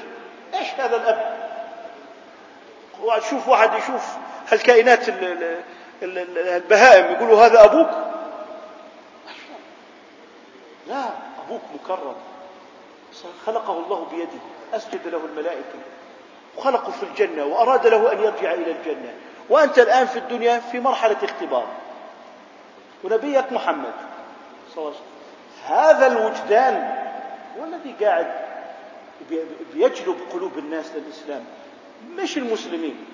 [0.54, 1.40] إيش هذا الأب؟
[3.30, 4.02] شوف واحد يشوف
[4.52, 5.08] هالكائنات
[6.02, 7.90] البهائم يقولوا هذا أبوك؟
[10.88, 11.04] لا
[11.46, 12.16] أبوك مكرم.
[13.46, 14.40] خلقه الله بيده
[14.74, 15.78] أسجد له الملائكة.
[16.56, 19.14] وخلقه في الجنة وأراد له أن يرجع إلى الجنة.
[19.48, 21.66] وأنت الآن في الدنيا في مرحلة اختبار.
[23.04, 23.92] ونبيك محمد.
[24.74, 25.76] صلى الله عليه وسلم.
[25.76, 26.94] هذا الوجدان
[27.58, 28.26] هو الذي قاعد
[29.74, 31.44] بيجلب قلوب الناس للإسلام.
[32.16, 33.04] مش المسلمين.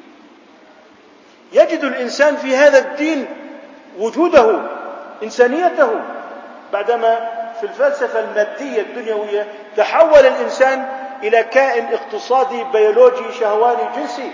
[1.52, 3.26] يجد الإنسان في هذا الدين
[3.98, 4.60] وجوده
[5.22, 6.00] إنسانيته.
[6.72, 7.30] بعدما
[7.60, 10.88] في الفلسفة المادية الدنيوية تحول الإنسان
[11.22, 14.30] إلى كائن اقتصادي بيولوجي شهواني جنسي.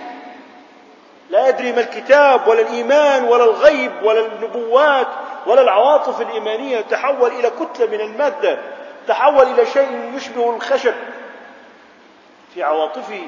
[1.30, 5.06] لا يدري ما الكتاب ولا الإيمان ولا الغيب ولا النبوات.
[5.46, 8.58] ولا العواطف الإيمانية تحول إلى كتلة من المادة
[9.08, 10.94] تحول إلى شيء يشبه الخشب
[12.54, 13.26] في عواطفه.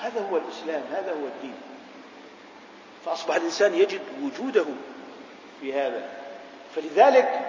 [0.00, 1.54] هذا هو الإسلام هذا هو الدين.
[3.06, 4.64] فأصبح الإنسان يجد وجوده
[5.60, 6.08] في هذا.
[6.76, 7.40] فلذلك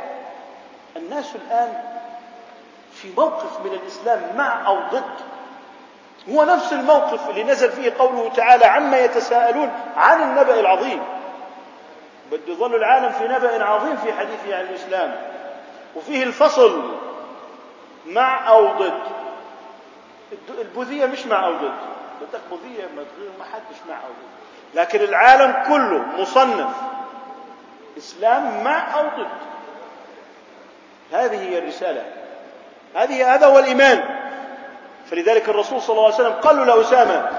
[0.98, 1.84] الناس الآن
[2.94, 5.32] في موقف من الإسلام مع أو ضد.
[6.30, 11.04] هو نفس الموقف اللي نزل فيه قوله تعالى عما يتساءلون عن النبأ العظيم.
[12.32, 15.16] بده يظل العالم في نبأ عظيم في حديثه عن الإسلام.
[15.96, 16.82] وفيه الفصل
[18.06, 19.02] مع أو ضد.
[20.60, 21.74] البوذية مش مع أو ضد.
[22.22, 22.88] بدك بوذية
[23.40, 24.80] ما حدش مع أو ضد.
[24.80, 26.76] لكن العالم كله مصنف
[27.98, 29.32] إسلام مع أو ضد.
[31.12, 32.06] هذه هي الرسالة.
[32.96, 34.04] هذه هذا هو الإيمان.
[35.10, 37.30] فلذلك الرسول صلى الله عليه وسلم قال لاسامه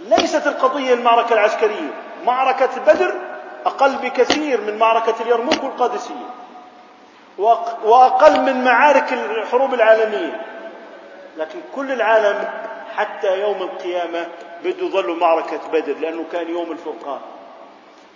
[0.00, 1.90] ليست القضية المعركة العسكرية.
[2.26, 3.14] معركة بدر
[3.66, 6.14] أقل بكثير من معركة اليرموك والقادسيه
[7.84, 10.40] وأقل من معارك الحروب العالمية.
[11.36, 12.48] لكن كل العالم
[12.96, 14.26] حتى يوم القيامة
[14.64, 17.20] بده يظل معركة بدر لأنه كان يوم الفرقان.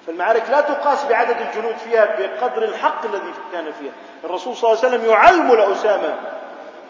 [0.06, 3.92] فالمعارك لا تقاس بعدد الجنود فيها بقدر الحق الذي كان فيها.
[4.24, 6.14] الرسول صلى الله عليه وسلم يعلم لأسامة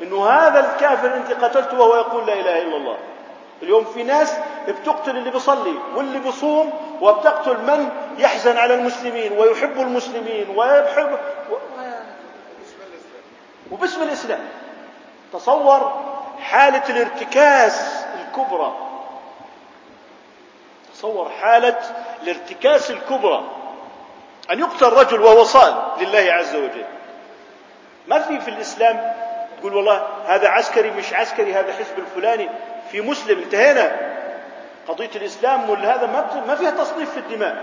[0.03, 2.97] إنه هذا الكافر انت قتلته وهو يقول لا إله إلا الله.
[3.63, 4.33] اليوم في ناس
[4.69, 7.89] بتقتل اللي بيصلي واللي بيصوم وبتقتل من
[8.19, 11.19] يحزن على المسلمين ويحب المسلمين ويحب
[11.51, 11.55] و...
[13.71, 14.49] وباسم الإسلام.
[15.33, 15.93] تصور
[16.41, 18.73] حالة الارتكاس الكبرى.
[20.95, 21.79] تصور حالة
[22.23, 23.45] الارتكاس الكبرى.
[24.51, 26.85] أن يقتل رجل وهو صائم لله عز وجل.
[28.09, 29.15] ما في في الإسلام
[29.61, 32.49] تقول والله هذا عسكري مش عسكري هذا حزب الفلاني.
[32.97, 33.39] في مسلم.
[33.39, 33.97] انتهينا.
[34.89, 37.57] قضية الإسلام هذا ما ما فيها تصنيف في الدماء.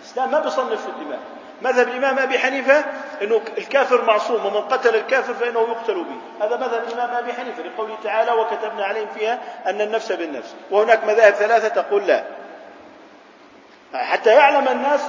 [0.00, 1.18] الإسلام ما بيصنف في الدماء.
[1.62, 2.84] مذهب الإمام أبي حنيفة
[3.22, 6.46] أنه الكافر معصوم ومن قتل الكافر فإنه يقتل به.
[6.46, 11.32] هذا مذهب الإمام أبي حنيفة لقوله تعالى وكتبنا عليهم فيها أن النفس بالنفس وهناك مذاهب
[11.32, 12.24] ثلاثة تقول لا.
[13.94, 15.00] حتى يعلم الناس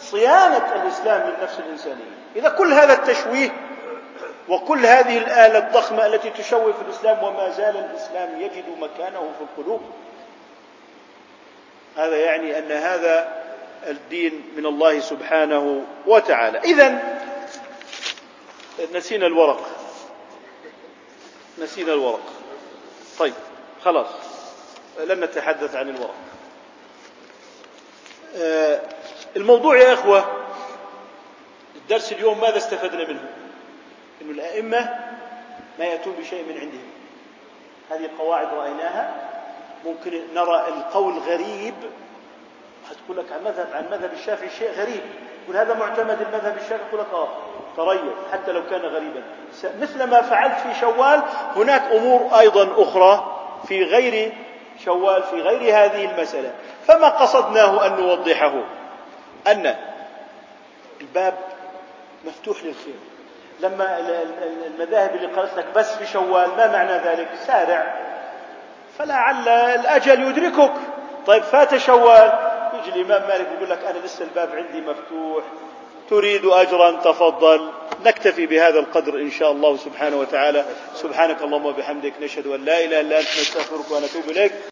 [0.00, 2.14] صيانة الإسلام للنفس الإنسانية.
[2.36, 3.50] إذا كل هذا التشويه
[4.48, 9.80] وكل هذه الآلة الضخمة التي تشوه في الإسلام وما زال الإسلام يجد مكانه في القلوب.
[11.96, 13.42] هذا يعني أن هذا
[13.86, 16.58] الدين من الله سبحانه وتعالى.
[16.58, 16.98] إذا
[18.94, 19.66] نسينا الورق.
[21.58, 22.32] نسينا الورق.
[23.18, 23.34] طيب
[23.84, 24.06] خلاص.
[24.98, 26.14] لن نتحدث عن الورق.
[28.36, 28.80] آه،
[29.36, 30.44] الموضوع يا إخوة
[31.76, 33.28] الدرس اليوم ماذا استفدنا منه؟
[34.24, 34.98] أن الأئمة
[35.78, 36.90] ما يأتون بشيء من عندهم.
[37.90, 39.14] هذه قواعد رأيناها.
[39.84, 41.74] ممكن نرى القول غريب.
[43.06, 45.00] تقول لك عن مذهب عن مذهب الشافعي شيء غريب.
[45.44, 46.88] يقول هذا معتمد المذهب الشافعي.
[46.88, 47.28] يقول لك آه
[47.76, 48.00] تريث
[48.32, 49.22] حتى لو كان غريبا.
[49.80, 51.22] مثل ما فعلت في شوال
[51.56, 54.32] هناك أمور أيضا أخرى في غير
[54.84, 56.52] شوال في غير هذه المسألة.
[56.86, 58.64] فما قصدناه أن نوضحه.
[59.46, 59.76] أن
[61.00, 61.34] الباب
[62.24, 62.94] مفتوح للخير.
[63.60, 63.98] لما
[64.66, 67.94] المذاهب اللي قالت لك بس في شوال ما معنى ذلك؟ سارع.
[68.98, 70.72] فلعل الأجل يدركك.
[71.26, 72.32] طيب فات شوال.
[72.74, 75.44] يجي الإمام مالك يقول لك أنا لسه الباب عندي مفتوح.
[76.10, 77.70] تريد أجرا تفضل.
[78.04, 80.64] نكتفي بهذا القدر إن شاء الله سبحانه وتعالى.
[80.94, 84.52] سبحانك اللهم وبحمدك نشهد أن لا إله إلا أنت نستغفرك ونتوب إليك.